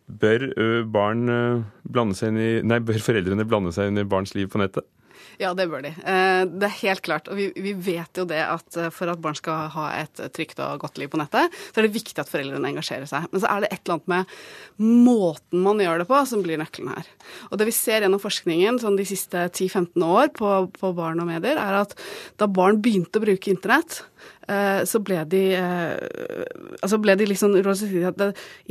Bør, 0.06 0.43
barn 0.93 1.23
blande 1.82 2.17
seg 2.17 2.34
inn 2.34 2.41
i, 2.43 2.51
nei, 2.67 2.82
bør 2.86 3.01
foreldrene 3.01 3.47
blande 3.49 3.73
seg 3.73 3.89
inn 3.89 4.04
i 4.04 4.10
barns 4.10 4.36
liv 4.38 4.51
på 4.54 4.62
nettet? 4.62 4.86
Ja, 5.41 5.52
det 5.58 5.67
bør 5.71 5.84
de. 5.84 5.91
Eh, 5.91 6.41
det 6.48 6.67
er 6.67 6.78
helt 6.82 7.04
klart. 7.06 7.30
Og 7.32 7.39
vi, 7.39 7.74
vet 7.74 8.19
jo 8.19 8.26
det 8.30 8.41
at 8.43 8.78
eh, 8.80 8.91
for 8.93 9.12
at 9.12 9.21
barn 9.21 9.38
skal 9.38 9.69
ha 9.74 9.88
et 10.00 10.21
trygt 10.36 10.62
og 10.63 10.82
godt 10.84 11.00
liv 11.02 11.12
på 11.12 11.19
nettet, 11.19 11.54
så 11.71 11.82
er 11.82 11.88
det 11.88 11.95
viktig 11.95 12.17
at 12.21 12.32
foreldrene 12.32 12.71
engasjerer 12.71 13.10
seg. 13.10 13.28
Men 13.32 13.43
så 13.43 13.52
er 13.52 13.65
det 13.65 13.71
et 13.74 13.82
eller 13.84 13.98
annet 13.98 14.12
med 14.13 15.04
måten 15.06 15.63
man 15.65 15.82
gjør 15.84 16.04
det 16.04 16.10
på 16.10 16.21
som 16.30 16.43
blir 16.45 16.60
nøkkelen 16.62 16.93
her. 16.95 17.12
Og 17.50 17.60
det 17.60 17.69
vi 17.69 17.76
ser 17.76 18.06
gjennom 18.06 18.24
forskningen 18.24 18.80
sånn 18.82 19.00
de 19.00 19.08
siste 19.08 19.48
10-15 19.50 20.08
år 20.08 20.32
på, 20.36 20.52
på 20.76 20.93
barn 20.98 21.24
og 21.24 21.30
medier, 21.30 21.60
er 21.60 21.82
at 21.84 21.95
da 22.39 22.50
barn 22.52 22.82
begynte 22.84 23.19
å 23.19 23.26
bruke 23.26 23.52
internett, 23.52 24.04
så 24.86 25.00
ble 25.02 25.24
de 25.30 25.42
eh, 25.58 25.94
altså 26.78 27.00
ble 27.02 27.16
de 27.18 27.26
liksom 27.26 27.56
at 27.58 28.22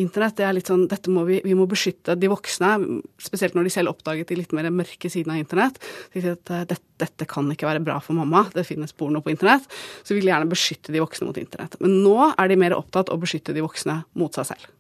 Internett 0.01 0.37
det 0.39 0.47
er 0.47 0.55
litt 0.55 0.71
sånn 0.71 0.85
dette 0.91 1.11
må 1.11 1.25
vi, 1.27 1.41
vi 1.45 1.57
må 1.59 1.67
beskytte 1.71 2.15
de 2.19 2.31
voksne, 2.31 2.71
spesielt 3.19 3.57
når 3.57 3.67
de 3.67 3.73
selv 3.75 3.95
oppdaget 3.95 4.31
de 4.31 4.39
litt 4.39 4.55
mer 4.55 4.71
mørke 4.71 5.11
sidene 5.11 5.35
av 5.35 5.43
internett. 5.43 5.81
De 6.15 6.23
sier 6.23 6.37
at 6.39 6.53
eh, 6.55 6.67
dette, 6.71 6.87
dette, 7.03 7.29
kan 7.31 7.51
ikke 7.51 7.67
være 7.67 7.83
bra 7.85 7.99
for 8.05 8.17
mamma, 8.19 8.45
det 8.55 8.67
finnes 8.69 8.95
porno 8.95 9.23
på 9.25 9.35
internett. 9.35 9.67
Så 10.03 10.15
vi 10.15 10.21
vil 10.21 10.31
gjerne 10.31 10.51
beskytte 10.51 10.95
de 10.95 11.03
voksne 11.03 11.29
mot 11.29 11.41
internett. 11.41 11.75
Men 11.83 11.99
nå 12.05 12.31
er 12.31 12.51
de 12.51 12.61
mer 12.61 12.77
opptatt 12.79 13.11
av 13.11 13.19
å 13.19 13.25
beskytte 13.25 13.57
de 13.57 13.65
voksne 13.65 14.03
mot 14.21 14.39
seg 14.39 14.53
selv. 14.53 14.71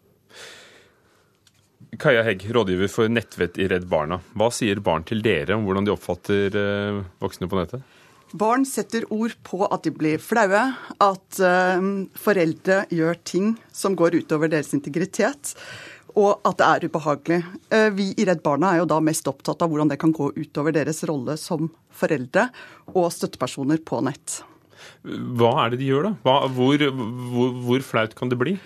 Kaja 2.01 2.25
Hegg, 2.27 2.47
rådgiver 2.55 2.91
for 2.91 3.11
nettvett 3.11 3.59
i 3.63 3.69
Redd 3.71 3.85
Barna. 3.91 4.21
Hva 4.35 4.49
sier 4.55 4.81
barn 4.83 5.07
til 5.07 5.23
dere 5.23 5.55
om 5.55 5.67
hvordan 5.67 5.87
de 5.87 5.93
oppfatter 5.95 6.57
voksne 7.23 7.51
på 7.51 7.61
nettet? 7.61 7.85
Barn 8.35 8.65
setter 8.67 9.05
ord 9.15 9.37
på 9.47 9.63
at 9.63 9.85
de 9.87 9.93
blir 9.95 10.19
flaue, 10.19 10.63
at 11.07 11.39
uh, 11.39 11.85
foreldre 12.19 12.81
gjør 12.91 13.21
ting 13.23 13.53
som 13.71 13.95
går 13.95 14.17
utover 14.25 14.51
deres 14.51 14.73
integritet, 14.75 15.53
og 16.19 16.43
at 16.47 16.59
det 16.59 16.67
er 16.67 16.89
ubehagelig. 16.89 17.39
Uh, 17.71 17.91
vi 17.95 18.09
i 18.19 18.27
Redd 18.27 18.43
Barna 18.43 18.73
er 18.73 18.83
jo 18.83 18.89
da 18.91 18.99
mest 18.99 19.31
opptatt 19.31 19.63
av 19.63 19.71
hvordan 19.71 19.93
det 19.93 20.01
kan 20.03 20.15
gå 20.15 20.33
utover 20.35 20.75
deres 20.75 21.05
rolle 21.07 21.39
som 21.39 21.71
foreldre 21.95 22.49
og 22.91 23.07
støttepersoner 23.15 23.79
på 23.87 24.03
nett. 24.03 24.41
Hva 25.05 25.53
er 25.63 25.71
det 25.71 25.85
de 25.85 25.93
gjør, 25.93 26.11
da? 26.11 26.15
Hva, 26.27 26.39
hvor, 26.59 26.89
hvor, 26.91 27.55
hvor 27.69 27.87
flaut 27.87 28.19
kan 28.19 28.35
det 28.35 28.41
bli? 28.41 28.59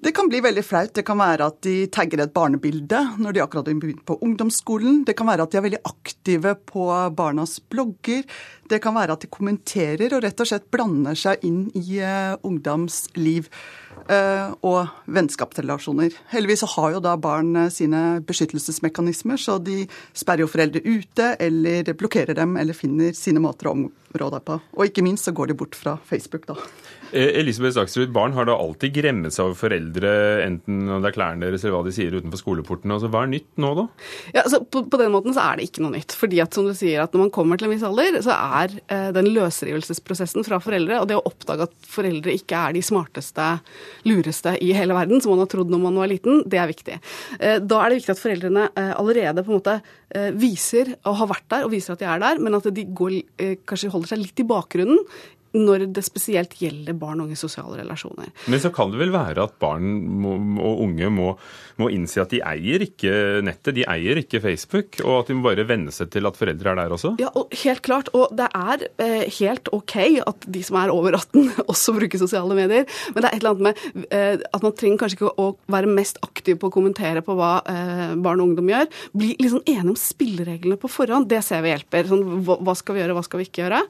Det 0.00 0.14
kan 0.16 0.30
bli 0.32 0.38
veldig 0.40 0.62
flaut. 0.64 0.94
Det 0.96 1.02
kan 1.04 1.18
være 1.20 1.46
at 1.50 1.58
de 1.66 1.74
tagger 1.92 2.22
et 2.22 2.32
barnebilde 2.32 3.02
når 3.20 3.34
de 3.36 3.42
akkurat 3.44 3.66
har 3.68 3.76
begynt 3.82 4.06
på 4.08 4.16
ungdomsskolen. 4.24 5.02
Det 5.04 5.12
kan 5.18 5.28
være 5.28 5.44
at 5.44 5.52
de 5.52 5.58
er 5.60 5.66
veldig 5.66 5.80
aktive 5.84 6.54
på 6.70 6.86
barnas 7.16 7.58
blogger. 7.68 8.24
Det 8.70 8.80
kan 8.80 8.96
være 8.96 9.12
at 9.12 9.26
de 9.26 9.28
kommenterer 9.28 10.16
og 10.16 10.24
rett 10.24 10.40
og 10.40 10.48
slett 10.48 10.70
blander 10.72 11.18
seg 11.20 11.44
inn 11.44 11.66
i 11.76 12.00
uh, 12.00 12.38
ungdomsliv 12.48 13.50
uh, 14.08 14.56
og 14.64 14.88
vennskapsrelasjoner. 15.04 16.16
Heldigvis 16.32 16.64
så 16.64 16.70
har 16.78 16.96
jo 16.96 17.04
da 17.04 17.16
barn 17.20 17.52
uh, 17.66 17.68
sine 17.68 18.22
beskyttelsesmekanismer, 18.24 19.36
så 19.36 19.58
de 19.60 19.82
sperrer 20.16 20.46
jo 20.46 20.52
foreldre 20.52 20.80
ute 20.86 21.34
eller 21.36 21.92
blokkerer 21.92 22.40
dem 22.40 22.56
eller 22.56 22.78
finner 22.78 23.12
sine 23.18 23.42
måter 23.44 23.68
å 23.68 23.76
områ 24.10 24.30
deg 24.34 24.46
på. 24.46 24.60
Og 24.76 24.88
ikke 24.88 25.04
minst 25.06 25.28
så 25.28 25.34
går 25.36 25.50
de 25.50 25.58
bort 25.58 25.76
fra 25.78 25.96
Facebook, 26.06 26.46
da. 26.50 26.56
Eh, 27.12 27.40
Elisabeth 27.40 27.74
Dagsrud, 27.74 28.12
barn 28.14 28.34
har 28.36 28.46
da 28.46 28.54
alltid 28.54 28.94
gremmet 28.94 29.34
seg 29.34 29.48
over 29.48 29.58
foreldre, 29.58 30.10
enten 30.44 30.84
det 30.86 31.08
er 31.08 31.14
klærne 31.16 31.42
deres 31.42 31.64
eller 31.64 31.74
hva 31.74 31.82
de 31.86 31.94
sier 31.94 32.14
utenfor 32.14 32.38
skoleporten. 32.38 32.92
Altså, 32.94 33.10
hva 33.10 33.24
er 33.24 33.32
nytt 33.32 33.48
nå, 33.60 33.72
da? 33.78 33.86
Ja, 34.34 34.44
altså, 34.44 34.60
på, 34.62 34.84
på, 34.90 35.00
den 35.00 35.10
måten 35.14 35.34
så 35.34 35.42
er 35.44 35.58
det 35.58 35.66
ikke 35.66 35.84
noe 35.84 35.96
nytt. 35.96 36.14
Fordi 36.16 36.42
at 36.44 36.54
som 36.54 36.68
du 36.68 36.74
sier, 36.76 37.02
at 37.02 37.14
når 37.14 37.26
man 37.26 37.32
kommer 37.34 37.58
til 37.58 37.66
en 37.66 37.74
viss 37.74 37.86
alder, 37.86 38.20
så 38.22 38.36
er 38.60 38.76
eh, 38.86 39.08
den 39.16 39.30
løsrivelsesprosessen 39.34 40.46
fra 40.46 40.60
foreldre, 40.62 41.00
og 41.02 41.10
det 41.10 41.18
å 41.18 41.24
oppdage 41.30 41.66
at 41.66 41.90
foreldre 41.90 42.34
ikke 42.36 42.62
er 42.68 42.76
de 42.78 42.84
smarteste, 42.86 43.48
lureste 44.06 44.54
i 44.62 44.70
hele 44.76 44.94
verden, 44.96 45.22
som 45.22 45.34
man 45.34 45.44
har 45.44 45.50
trodd 45.50 45.72
når 45.72 45.82
man 45.88 46.02
var 46.02 46.12
liten, 46.12 46.44
det 46.50 46.62
er 46.62 46.70
viktig. 46.70 47.00
Eh, 47.40 47.58
da 47.58 47.82
er 47.82 47.90
det 47.90 48.02
viktig 48.02 48.14
at 48.14 48.22
foreldrene 48.22 48.68
eh, 48.70 48.94
allerede 48.94 49.46
på 49.46 49.50
en 49.50 49.58
måte 49.58 49.80
viser 50.34 50.94
og 51.06 51.20
har 51.20 51.28
vært 51.30 51.46
der 51.52 51.66
og 51.66 51.74
viser 51.74 51.94
at 51.94 52.00
de 52.02 52.08
er 52.10 52.22
der, 52.22 52.40
men 52.42 52.56
at 52.58 52.66
de 52.74 52.84
går, 52.98 53.18
eh, 53.38 53.56
kanskje 53.68 53.92
holder 53.92 54.12
seg 54.12 54.22
litt 54.24 54.42
i 54.42 54.48
bakgrunnen 54.48 54.98
når 55.56 55.86
det 55.94 56.04
spesielt 56.06 56.54
gjelder 56.60 56.96
barn 56.98 57.20
og 57.20 57.28
unges 57.28 57.42
sosiale 57.42 57.80
relasjoner. 57.80 58.30
Men 58.50 58.62
så 58.62 58.70
kan 58.74 58.92
det 58.92 59.00
vel 59.00 59.12
være 59.14 59.46
at 59.46 59.56
barn 59.62 59.88
må, 60.22 60.36
og 60.62 60.84
unge 60.86 61.10
må, 61.12 61.32
må, 61.80 61.90
innse 61.90 62.22
at 62.22 62.32
de 62.34 62.42
eier 62.46 62.84
ikke 62.84 63.40
nettet, 63.46 63.74
de 63.80 63.86
eier 63.90 64.20
ikke 64.22 64.42
Facebook, 64.44 65.00
og 65.04 65.22
at 65.22 65.30
de 65.30 65.38
må 65.38 65.48
bare 65.48 65.66
venne 65.68 65.94
seg 65.94 66.12
til 66.14 66.28
at 66.28 66.38
foreldre 66.38 66.72
er 66.72 66.80
der 66.82 66.94
også? 66.94 67.14
Ja, 67.22 67.32
og 67.34 67.54
helt 67.64 67.82
klart. 67.86 68.12
Og 68.16 68.30
det 68.36 68.46
er 68.56 68.86
eh, 69.02 69.26
helt 69.40 69.70
OK 69.74 69.96
at 70.20 70.46
de 70.46 70.62
som 70.66 70.78
er 70.80 70.94
over 70.94 71.18
18 71.18 71.50
også 71.72 71.96
bruker 71.96 72.22
sosiale 72.22 72.56
medier, 72.58 72.86
men 73.14 73.22
det 73.22 73.30
er 73.30 73.36
et 73.36 73.42
eller 73.42 73.56
annet 73.56 73.66
med 73.66 74.06
eh, 74.14 74.46
at 74.50 74.66
man 74.66 74.76
trenger 74.76 75.02
kanskje 75.02 75.18
ikke 75.18 75.34
å 75.40 75.50
være 75.70 75.90
mest 75.90 76.20
aktiv 76.26 76.58
på 76.60 76.70
å 76.70 76.74
kommentere 76.74 77.24
på 77.26 77.34
hva 77.38 77.52
eh, 77.70 78.14
barn 78.20 78.42
og 78.42 78.52
ungdom 78.52 78.70
gjør. 78.70 78.88
Bli 79.16 79.34
liksom 79.40 79.64
enige 79.64 79.94
om 79.94 79.98
spillereglene 79.98 80.78
på 80.80 80.90
forhånd, 80.90 81.28
det 81.30 81.42
ser 81.46 81.64
vi 81.64 81.72
hjelper. 81.72 82.08
Sånn, 82.10 82.24
hva, 82.46 82.58
hva 82.62 82.76
skal 82.78 82.96
vi 82.96 83.02
gjøre, 83.02 83.16
hva 83.18 83.26
skal 83.26 83.42
vi 83.42 83.48
ikke 83.48 83.64
gjøre? 83.64 83.82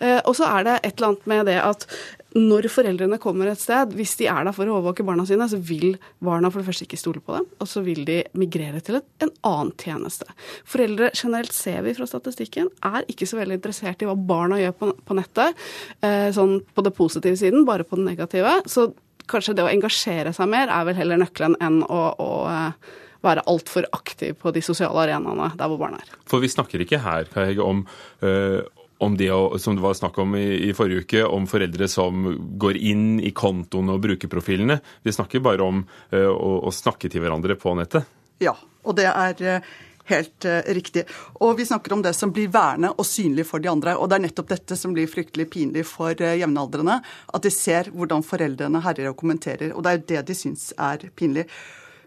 Eh, 0.00 0.20
og 0.24 0.34
så 0.38 0.48
er 0.50 0.66
det 0.66 0.76
et 0.80 0.92
eller 0.92 1.03
annet 1.06 1.26
med 1.30 1.46
det 1.50 1.58
at 1.62 1.86
når 2.34 2.66
foreldrene 2.72 3.20
kommer 3.22 3.46
et 3.50 3.60
sted, 3.62 3.92
hvis 3.94 4.16
de 4.18 4.26
er 4.30 4.46
der 4.46 4.54
for 4.56 4.66
å 4.66 4.80
overvåke 4.80 5.04
barna 5.06 5.22
sine, 5.28 5.46
så 5.50 5.60
vil 5.62 5.94
barna 6.24 6.50
for 6.50 6.60
det 6.60 6.66
første 6.66 6.86
ikke 6.88 6.98
stole 6.98 7.22
på 7.22 7.36
dem, 7.36 7.46
og 7.62 7.70
så 7.70 7.82
vil 7.86 8.02
de 8.08 8.18
migrere 8.38 8.82
til 8.82 8.98
en 8.98 9.30
annen 9.46 9.70
tjeneste. 9.78 10.26
Foreldre 10.66 11.12
generelt 11.14 11.54
ser 11.54 11.84
vi 11.86 11.94
fra 11.94 12.08
statistikken 12.10 12.72
er 12.90 13.06
ikke 13.10 13.28
så 13.30 13.38
veldig 13.38 13.60
interessert 13.60 14.02
i 14.02 14.10
hva 14.10 14.16
barna 14.18 14.58
gjør 14.58 14.74
på, 14.82 15.18
nettet, 15.20 15.62
eh, 16.02 16.28
sånn 16.34 16.58
på 16.74 16.86
det 16.86 16.94
positive 16.98 17.38
siden, 17.38 17.62
bare 17.68 17.86
på 17.86 18.00
den 18.00 18.10
negative. 18.10 18.58
Så 18.66 18.90
kanskje 19.30 19.54
det 19.54 19.68
å 19.68 19.70
engasjere 19.70 20.34
seg 20.34 20.50
mer 20.50 20.72
er 20.74 20.90
vel 20.90 20.98
heller 20.98 21.22
nøkkelen 21.22 21.54
enn 21.62 21.82
å, 21.86 22.02
å 22.18 22.30
eh, 22.50 22.94
være 23.24 23.44
altfor 23.50 23.86
aktiv 23.94 24.34
på 24.40 24.52
de 24.54 24.62
sosiale 24.64 25.06
arenaene 25.06 25.52
der 25.58 25.70
hvor 25.70 25.80
barna 25.80 26.02
er. 26.02 26.16
For 26.28 26.42
vi 26.42 26.50
snakker 26.52 26.82
ikke 26.84 27.00
her 27.04 27.30
Hege, 27.36 27.62
om 27.62 27.86
øh, 28.26 28.64
om 28.98 29.16
det 29.16 29.30
som 29.58 29.76
det 29.76 29.82
var 29.82 29.94
snakk 29.94 30.18
om 30.18 30.34
i, 30.34 30.68
i, 30.68 30.74
forrige 30.74 31.04
uke, 31.04 31.24
om 31.24 31.46
foreldre 31.50 31.88
som 31.90 32.26
går 32.58 32.76
inn 32.76 33.18
i 33.20 33.32
kontoene 33.36 33.96
og 33.96 34.04
brukerprofilene. 34.04 34.78
Vi 35.02 35.12
snakker 35.12 35.42
bare 35.44 35.64
om 35.64 35.82
uh, 35.84 36.30
å, 36.30 36.52
å, 36.68 36.72
snakke 36.72 37.10
til 37.10 37.24
hverandre 37.24 37.58
på 37.60 37.74
nettet. 37.78 38.06
Ja, 38.42 38.54
og 38.84 38.96
det 38.98 39.08
er 39.10 39.42
uh, 39.42 39.70
helt 40.10 40.46
uh, 40.48 40.60
riktig. 40.76 41.04
Og 41.42 41.56
vi 41.58 41.66
snakker 41.68 41.96
om 41.96 42.04
det 42.06 42.14
som 42.16 42.32
blir 42.34 42.52
værende 42.54 42.94
og 42.94 43.06
synlig 43.08 43.48
for 43.50 43.62
de 43.62 43.72
andre. 43.72 43.96
Og 43.98 44.10
det 44.10 44.18
er 44.18 44.26
nettopp 44.28 44.52
dette 44.54 44.78
som 44.78 44.94
blir 44.96 45.10
fryktelig 45.10 45.50
pinlig 45.52 45.86
for 45.90 46.14
jevnaldrende. 46.14 47.00
At 47.34 47.46
de 47.46 47.54
ser 47.54 47.90
hvordan 47.94 48.26
foreldrene 48.26 48.84
herjer 48.84 49.10
og 49.10 49.18
kommenterer. 49.20 49.74
Og 49.74 49.82
det 49.86 49.96
er 49.96 50.04
det 50.14 50.28
de 50.30 50.38
syns 50.38 50.70
er 50.78 51.10
pinlig. 51.18 51.48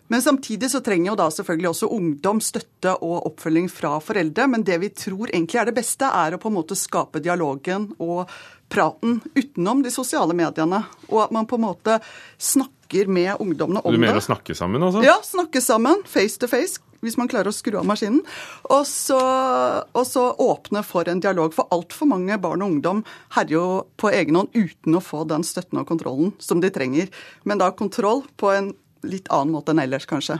Men 0.07 0.21
samtidig 0.21 0.71
så 0.71 0.81
trenger 0.83 1.11
jo 1.11 1.17
da 1.19 1.27
selvfølgelig 1.33 1.69
også 1.71 1.89
ungdom 1.91 2.39
støtte 2.43 2.93
og 3.03 3.27
oppfølging 3.31 3.67
fra 3.71 3.97
foreldre. 4.03 4.47
Men 4.51 4.63
det 4.67 4.79
vi 4.83 4.91
tror 4.95 5.31
egentlig 5.33 5.59
er 5.61 5.69
det 5.69 5.75
beste, 5.77 6.07
er 6.07 6.35
å 6.35 6.41
på 6.41 6.51
en 6.51 6.57
måte 6.59 6.79
skape 6.79 7.21
dialogen 7.23 7.89
og 7.99 8.31
praten 8.71 9.19
utenom 9.35 9.83
de 9.83 9.91
sosiale 9.91 10.35
mediene. 10.37 10.83
Og 11.11 11.27
at 11.27 11.35
man 11.35 11.47
på 11.49 11.59
en 11.59 11.67
måte 11.67 11.99
snakker 12.39 13.11
med 13.11 13.35
ungdommene 13.43 13.83
om 13.83 13.91
det. 13.91 13.99
Du 13.99 14.03
mener 14.05 14.19
det. 14.19 14.23
å 14.23 14.29
snakke 14.29 14.55
sammen, 14.55 14.83
altså? 14.83 15.03
Ja, 15.03 15.19
snakke 15.23 15.63
sammen. 15.63 16.03
Face 16.07 16.39
to 16.39 16.47
face. 16.51 16.79
Hvis 17.03 17.17
man 17.19 17.29
klarer 17.29 17.51
å 17.51 17.53
skru 17.53 17.75
av 17.77 17.85
maskinen. 17.85 18.23
Og 18.73 18.87
så, 18.89 19.19
og 19.91 20.07
så 20.07 20.23
åpne 20.41 20.81
for 20.87 21.11
en 21.11 21.21
dialog. 21.21 21.51
For 21.53 21.69
altfor 21.75 22.09
mange 22.09 22.39
barn 22.41 22.63
og 22.63 22.77
ungdom 22.77 23.03
herjer 23.35 23.59
jo 23.59 23.67
på 23.99 24.09
egen 24.15 24.39
hånd 24.39 24.55
uten 24.55 24.97
å 24.97 25.03
få 25.03 25.27
den 25.29 25.45
støtten 25.45 25.83
og 25.83 25.91
kontrollen 25.91 26.33
som 26.41 26.63
de 26.63 26.71
trenger. 26.73 27.11
Men 27.43 27.61
da 27.61 27.69
kontroll 27.75 28.23
på 28.39 28.55
en 28.55 28.73
litt 29.05 29.29
annen 29.33 29.53
måte 29.53 29.73
enn 29.73 29.83
ellers, 29.83 30.07
kanskje. 30.09 30.39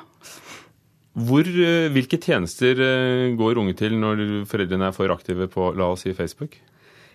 Hvor, 1.18 1.48
eh, 1.48 1.90
hvilke 1.94 2.20
tjenester 2.22 2.78
eh, 2.78 3.36
går 3.38 3.58
unge 3.58 3.74
til 3.78 3.98
når 3.98 4.24
foreldrene 4.50 4.90
er 4.90 4.96
for 4.96 5.14
aktive 5.14 5.48
på 5.50 5.72
la 5.78 5.90
oss 5.94 6.06
si 6.06 6.14
Facebook? 6.14 6.60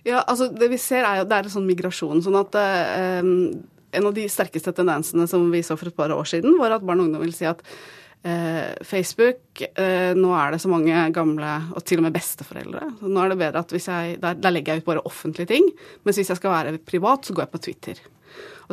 Ja, 0.03 0.25
altså 0.27 0.49
Det 0.51 0.69
vi 0.73 0.81
ser 0.83 1.07
er 1.07 1.21
jo 1.21 1.29
det 1.31 1.37
er 1.37 1.47
en 1.47 1.55
sånn 1.55 1.69
migrasjon. 1.69 2.23
sånn 2.25 2.41
at 2.41 2.59
eh, 2.59 3.23
En 3.23 4.07
av 4.09 4.15
de 4.17 4.25
sterkeste 4.27 4.73
tendensene 4.75 5.29
som 5.29 5.51
vi 5.53 5.63
så 5.63 5.77
for 5.79 5.93
et 5.93 5.97
par 5.97 6.11
år 6.11 6.25
siden, 6.25 6.57
var 6.59 6.75
at 6.75 6.83
barn 6.87 7.03
og 7.03 7.11
ungdom 7.11 7.23
vil 7.23 7.35
si 7.37 7.45
at 7.47 7.63
eh, 8.25 8.73
Facebook 8.83 9.63
eh, 9.63 10.15
Nå 10.19 10.33
er 10.35 10.55
det 10.55 10.63
så 10.65 10.71
mange 10.73 11.05
gamle, 11.15 11.53
og 11.77 11.85
til 11.85 12.01
og 12.01 12.09
med 12.09 12.17
besteforeldre. 12.17 12.89
Så 12.99 13.11
nå 13.13 13.23
er 13.23 13.31
det 13.31 13.39
bedre 13.45 13.63
at 13.63 13.75
hvis 13.75 13.87
jeg, 13.91 14.19
der, 14.23 14.35
der 14.35 14.55
legger 14.55 14.75
jeg 14.75 14.83
ut 14.83 14.91
bare 14.91 15.07
offentlige 15.07 15.53
ting. 15.55 15.71
Mens 16.03 16.19
hvis 16.19 16.33
jeg 16.33 16.41
skal 16.41 16.57
være 16.57 16.83
privat, 16.83 17.27
så 17.27 17.37
går 17.37 17.47
jeg 17.47 17.53
på 17.55 17.63
Twitter. 17.69 18.03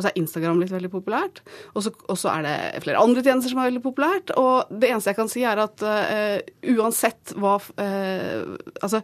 Og 0.00 0.04
så 0.04 0.10
er 0.10 0.20
Instagram 0.20 0.62
blitt 0.62 0.72
veldig 0.72 0.90
populært. 0.92 1.42
Og 1.76 1.84
så 1.84 2.32
er 2.32 2.46
det 2.46 2.56
flere 2.86 3.02
andre 3.04 3.24
tjenester 3.26 3.52
som 3.52 3.60
er 3.60 3.68
veldig 3.68 3.84
populært. 3.84 4.32
Og 4.40 4.72
det 4.72 4.90
eneste 4.90 5.12
jeg 5.12 5.20
kan 5.20 5.30
si, 5.32 5.44
er 5.44 5.60
at 5.60 5.84
uh, 5.84 6.40
uansett 6.74 7.34
hva 7.36 7.58
uh, 7.60 8.56
Altså, 8.80 9.00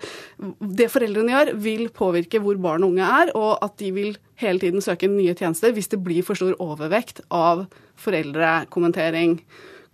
det 0.60 0.88
foreldrene 0.92 1.32
gjør, 1.32 1.52
vil 1.60 1.88
påvirke 1.94 2.40
hvor 2.42 2.56
barn 2.62 2.84
og 2.86 2.94
unge 2.94 3.06
er, 3.20 3.32
og 3.36 3.58
at 3.64 3.76
de 3.82 3.90
vil 3.94 4.16
hele 4.40 4.62
tiden 4.62 4.84
søke 4.84 5.08
nye 5.10 5.34
tjenester 5.36 5.74
hvis 5.76 5.90
det 5.92 6.00
blir 6.04 6.24
for 6.24 6.38
stor 6.38 6.56
overvekt 6.62 7.22
av 7.34 7.66
foreldrekommentering 8.00 9.40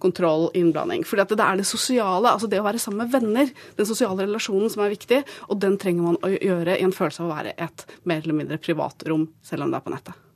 kontroll, 0.02 0.50
innblanding. 0.58 1.06
Fordi 1.06 1.24
at 1.24 1.34
det 1.36 1.46
er 1.46 1.60
det 1.60 1.68
sosiale, 1.68 2.32
altså 2.34 2.50
det 2.50 2.60
å 2.60 2.66
være 2.66 2.80
sammen 2.82 3.04
med 3.04 3.14
venner, 3.14 3.54
den 3.78 3.88
sosiale 3.88 4.26
relasjonen 4.26 4.72
som 4.72 4.84
er 4.84 4.94
viktig, 4.96 5.22
og 5.48 5.62
den 5.62 5.78
trenger 5.82 6.10
man 6.10 6.20
å 6.26 6.32
gjøre 6.34 6.76
i 6.78 6.86
en 6.86 6.94
følelse 6.96 7.22
av 7.22 7.30
å 7.30 7.36
være 7.36 7.56
et 7.68 7.86
mer 8.08 8.24
eller 8.24 8.42
mindre 8.42 8.60
privat 8.62 9.06
rom, 9.10 9.28
selv 9.46 9.66
om 9.66 9.72
det 9.72 9.78
er 9.78 9.86
på 9.86 9.94
nettet. 9.94 10.28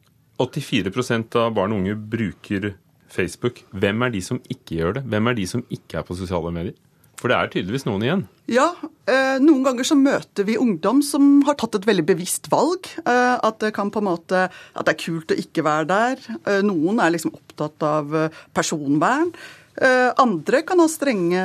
84 0.43 1.41
av 1.41 1.55
barn 1.57 1.73
og 1.73 1.83
unge 1.83 1.95
bruker 1.97 2.75
Facebook. 3.13 3.63
Hvem 3.73 4.05
er 4.05 4.13
de 4.13 4.23
som 4.25 4.41
ikke 4.53 4.81
gjør 4.81 4.99
det? 4.99 5.07
Hvem 5.13 5.31
er 5.31 5.39
de 5.39 5.47
som 5.49 5.65
ikke 5.73 6.01
er 6.01 6.07
på 6.07 6.17
sosiale 6.19 6.53
medier? 6.53 6.77
For 7.17 7.33
det 7.33 7.37
er 7.37 7.53
tydeligvis 7.53 7.87
noen 7.89 8.05
igjen? 8.05 8.23
Ja, 8.53 8.67
eh, 9.09 9.39
noen 9.41 9.65
ganger 9.65 9.87
så 9.89 9.97
møter 9.97 10.45
vi 10.45 10.59
ungdom 10.61 11.01
som 11.05 11.41
har 11.49 11.57
tatt 11.57 11.79
et 11.79 11.89
veldig 11.89 12.05
bevisst 12.11 12.51
valg. 12.53 12.91
Eh, 13.07 13.37
at 13.41 13.61
det 13.65 13.73
kan 13.77 13.91
på 13.91 14.03
en 14.03 14.11
måte, 14.11 14.47
at 14.53 14.85
det 14.85 14.93
er 14.93 15.01
kult 15.01 15.33
å 15.33 15.39
ikke 15.41 15.65
være 15.65 15.89
der. 15.89 16.27
Eh, 16.45 16.61
noen 16.67 17.01
er 17.01 17.15
liksom 17.15 17.33
opptatt 17.37 17.87
av 17.89 18.13
personvern. 18.57 19.33
Andre 19.77 20.63
kan 20.65 20.81
ha 20.81 20.87
strenge 20.89 21.41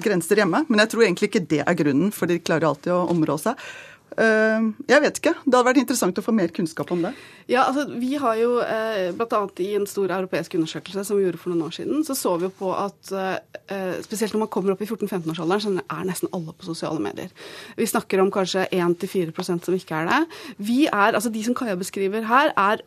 grenser 0.00 0.38
hjemme, 0.40 0.62
men 0.68 0.80
jeg 0.80 0.92
tror 0.92 1.04
egentlig 1.04 1.28
ikke 1.28 1.42
det 1.50 1.58
er 1.60 1.76
grunnen, 1.76 2.08
for 2.14 2.30
de 2.30 2.38
klarer 2.40 2.70
alltid 2.70 2.94
å 2.94 3.02
områ 3.12 3.36
seg. 3.42 3.58
Eh, 4.18 4.64
jeg 4.90 5.02
vet 5.04 5.20
ikke. 5.20 5.34
Det 5.44 5.54
hadde 5.54 5.68
vært 5.68 5.80
interessant 5.82 6.18
å 6.18 6.24
få 6.24 6.34
mer 6.34 6.52
kunnskap 6.54 6.90
om 6.94 7.04
det. 7.04 7.12
Ja, 7.50 7.64
altså 7.66 7.86
Vi 7.90 8.14
har 8.20 8.36
jo 8.38 8.58
eh, 8.62 9.10
bl.a. 9.16 9.40
i 9.62 9.70
en 9.78 9.86
stor 9.90 10.10
europeisk 10.14 10.54
undersøkelse 10.58 11.04
som 11.06 11.18
vi 11.18 11.26
gjorde 11.26 11.40
for 11.42 11.52
noen 11.52 11.66
år 11.68 11.74
siden, 11.74 12.04
så 12.06 12.16
så 12.18 12.36
vi 12.38 12.48
jo 12.48 12.52
på 12.58 12.70
at 12.74 13.12
eh, 13.14 13.98
spesielt 14.06 14.34
når 14.34 14.44
man 14.44 14.52
kommer 14.52 14.74
opp 14.74 14.82
i 14.82 14.88
14-15-årsalderen, 14.88 15.62
så 15.80 15.98
er 15.98 16.08
nesten 16.08 16.32
alle 16.36 16.54
på 16.54 16.68
sosiale 16.68 17.02
medier. 17.02 17.30
Vi 17.78 17.88
snakker 17.90 18.22
om 18.22 18.32
kanskje 18.34 18.66
1-4% 18.70 19.66
som 19.66 19.78
ikke 19.78 20.02
er 20.02 20.10
det. 20.10 20.20
Vi 20.58 20.80
er, 20.86 21.14
altså 21.14 21.30
De 21.30 21.42
som 21.46 21.56
Kaja 21.58 21.76
beskriver 21.78 22.26
her, 22.26 22.54
er 22.58 22.82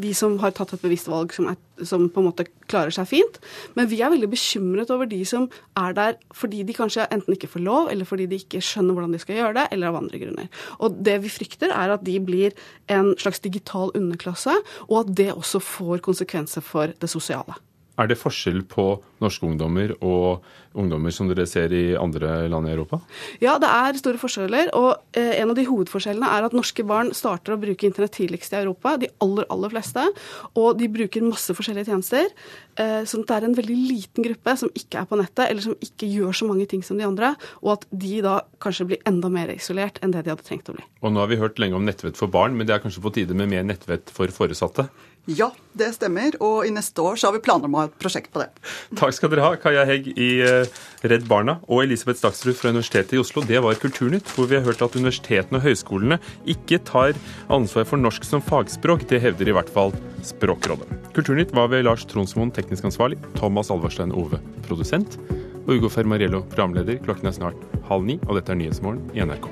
de 0.00 0.12
som 0.16 0.38
har 0.42 0.54
tatt 0.56 0.74
et 0.74 0.82
bevisst 0.82 1.08
valg 1.10 1.32
som, 1.34 1.48
er, 1.52 1.58
som 1.86 2.08
på 2.10 2.22
en 2.22 2.28
måte 2.30 2.46
klarer 2.70 2.94
seg 2.94 3.08
fint. 3.10 3.40
Men 3.76 3.88
vi 3.90 4.00
er 4.02 4.12
veldig 4.12 4.30
bekymret 4.30 4.92
over 4.94 5.08
de 5.10 5.20
som 5.28 5.48
er 5.78 5.96
der 5.96 6.18
fordi 6.36 6.62
de 6.66 6.76
kanskje 6.76 7.08
enten 7.12 7.36
ikke 7.36 7.50
får 7.50 7.64
lov, 7.64 7.90
eller 7.92 8.08
fordi 8.08 8.28
de 8.30 8.40
ikke 8.40 8.62
skjønner 8.64 8.96
hvordan 8.96 9.14
de 9.14 9.22
skal 9.22 9.40
gjøre 9.40 9.56
det, 9.58 9.66
eller 9.74 9.90
av 9.90 10.00
andre 10.00 10.20
grunner. 10.22 10.29
Og 10.78 11.00
det 11.06 11.18
vi 11.24 11.32
frykter, 11.32 11.72
er 11.74 11.94
at 11.94 12.04
de 12.06 12.18
blir 12.20 12.56
en 12.90 13.14
slags 13.18 13.40
digital 13.40 13.92
underklasse, 13.94 14.54
og 14.88 15.00
at 15.02 15.16
det 15.16 15.32
også 15.34 15.62
får 15.62 16.04
konsekvenser 16.06 16.64
for 16.64 16.94
det 17.00 17.10
sosiale. 17.10 17.56
Er 17.98 18.08
det 18.08 18.18
forskjell 18.20 18.62
på 18.70 18.94
norske 19.20 19.44
ungdommer 19.44 19.92
og 20.00 20.44
ungdommer 20.78 21.12
som 21.12 21.28
dere 21.28 21.44
ser 21.48 21.72
i 21.74 21.96
andre 21.98 22.46
land 22.48 22.68
i 22.68 22.72
Europa? 22.72 23.00
Ja, 23.42 23.56
det 23.60 23.68
er 23.68 23.98
store 23.98 24.20
forskjeller. 24.20 24.70
Og 24.78 25.18
eh, 25.18 25.34
en 25.40 25.52
av 25.52 25.58
de 25.58 25.66
hovedforskjellene 25.68 26.30
er 26.30 26.46
at 26.46 26.56
norske 26.56 26.84
barn 26.86 27.10
starter 27.16 27.56
å 27.56 27.60
bruke 27.60 27.88
internett 27.88 28.14
tidligst 28.16 28.54
i 28.54 28.60
Europa. 28.62 28.94
De 29.00 29.10
aller, 29.24 29.48
aller 29.52 29.74
fleste. 29.74 30.06
Og 30.54 30.78
de 30.78 30.88
bruker 30.92 31.26
masse 31.26 31.54
forskjellige 31.56 31.90
tjenester. 31.90 32.30
Eh, 32.80 33.02
sånn 33.10 33.26
at 33.26 33.32
det 33.32 33.38
er 33.40 33.48
en 33.50 33.58
veldig 33.58 33.78
liten 33.90 34.26
gruppe 34.30 34.56
som 34.62 34.72
ikke 34.78 35.02
er 35.02 35.10
på 35.10 35.20
nettet, 35.20 35.44
eller 35.48 35.66
som 35.66 35.76
ikke 35.84 36.08
gjør 36.08 36.40
så 36.40 36.48
mange 36.48 36.68
ting 36.70 36.86
som 36.86 37.00
de 37.00 37.08
andre. 37.08 37.34
Og 37.64 37.74
at 37.76 37.86
de 37.90 38.22
da 38.24 38.38
kanskje 38.62 38.88
blir 38.92 39.04
enda 39.10 39.32
mer 39.32 39.52
isolert 39.56 40.00
enn 40.00 40.14
det 40.14 40.24
de 40.24 40.32
hadde 40.32 40.46
trengt 40.46 40.70
å 40.72 40.78
bli. 40.78 40.86
Og 41.04 41.12
nå 41.12 41.22
har 41.22 41.30
vi 41.32 41.40
hørt 41.42 41.60
lenge 41.60 41.76
om 41.76 41.84
nettvett 41.84 42.18
for 42.20 42.32
barn, 42.32 42.56
men 42.56 42.68
det 42.68 42.76
er 42.76 42.84
kanskje 42.84 43.04
på 43.04 43.12
tide 43.18 43.36
med 43.36 43.50
mer 43.52 43.66
nettvett 43.66 44.12
for 44.14 44.30
foresatte? 44.32 44.88
Ja, 45.28 45.50
det 45.76 45.90
stemmer. 45.94 46.34
Og 46.42 46.64
i 46.66 46.70
neste 46.72 47.02
år 47.04 47.18
så 47.20 47.28
har 47.28 47.36
vi 47.36 47.42
planer 47.44 47.68
om 47.68 47.76
å 47.76 47.82
ha 47.82 47.88
et 47.90 47.96
prosjekt 48.00 48.32
på 48.32 48.40
det. 48.42 48.48
Takk 48.98 49.14
skal 49.16 49.32
dere 49.32 49.44
ha, 49.44 49.58
Kaja 49.60 49.84
Hegg 49.88 50.08
i 50.14 50.30
eh, 50.44 50.80
Redd 51.10 51.26
Barna 51.30 51.58
og 51.68 51.84
Elisabeth 51.84 52.22
Staksrud 52.22 52.56
fra 52.58 52.72
Universitetet 52.72 53.18
i 53.18 53.20
Oslo. 53.20 53.44
Det 53.46 53.60
var 53.62 53.78
Kulturnytt, 53.80 54.30
hvor 54.34 54.48
vi 54.50 54.58
har 54.58 54.64
hørt 54.66 54.82
at 54.84 54.96
universitetene 54.96 55.60
og 55.60 55.66
høyskolene 55.66 56.20
ikke 56.50 56.80
tar 56.88 57.18
ansvar 57.52 57.86
for 57.88 58.00
norsk 58.00 58.26
som 58.26 58.44
fagspråk. 58.44 59.06
Det 59.10 59.22
hevder 59.22 59.52
i 59.52 59.56
hvert 59.56 59.72
fall 59.72 59.94
Språkrådet. 60.26 60.88
Kulturnytt 61.16 61.54
var 61.56 61.70
ved 61.72 61.86
Lars 61.86 62.04
Tronsmoen, 62.08 62.52
teknisk 62.54 62.86
ansvarlig, 62.88 63.20
Thomas 63.38 63.72
Alvarstein 63.72 64.14
Ove, 64.16 64.40
produsent, 64.68 65.18
og 65.66 65.76
Ugo 65.76 65.90
Fermariello, 65.92 66.44
programleder. 66.52 67.00
Klokken 67.04 67.30
er 67.30 67.36
snart 67.36 67.68
halv 67.90 68.08
ni, 68.08 68.20
og 68.28 68.40
dette 68.40 68.52
er 68.52 68.60
Nyhetsmorgen 68.60 69.04
i 69.16 69.24
NRK. 69.24 69.48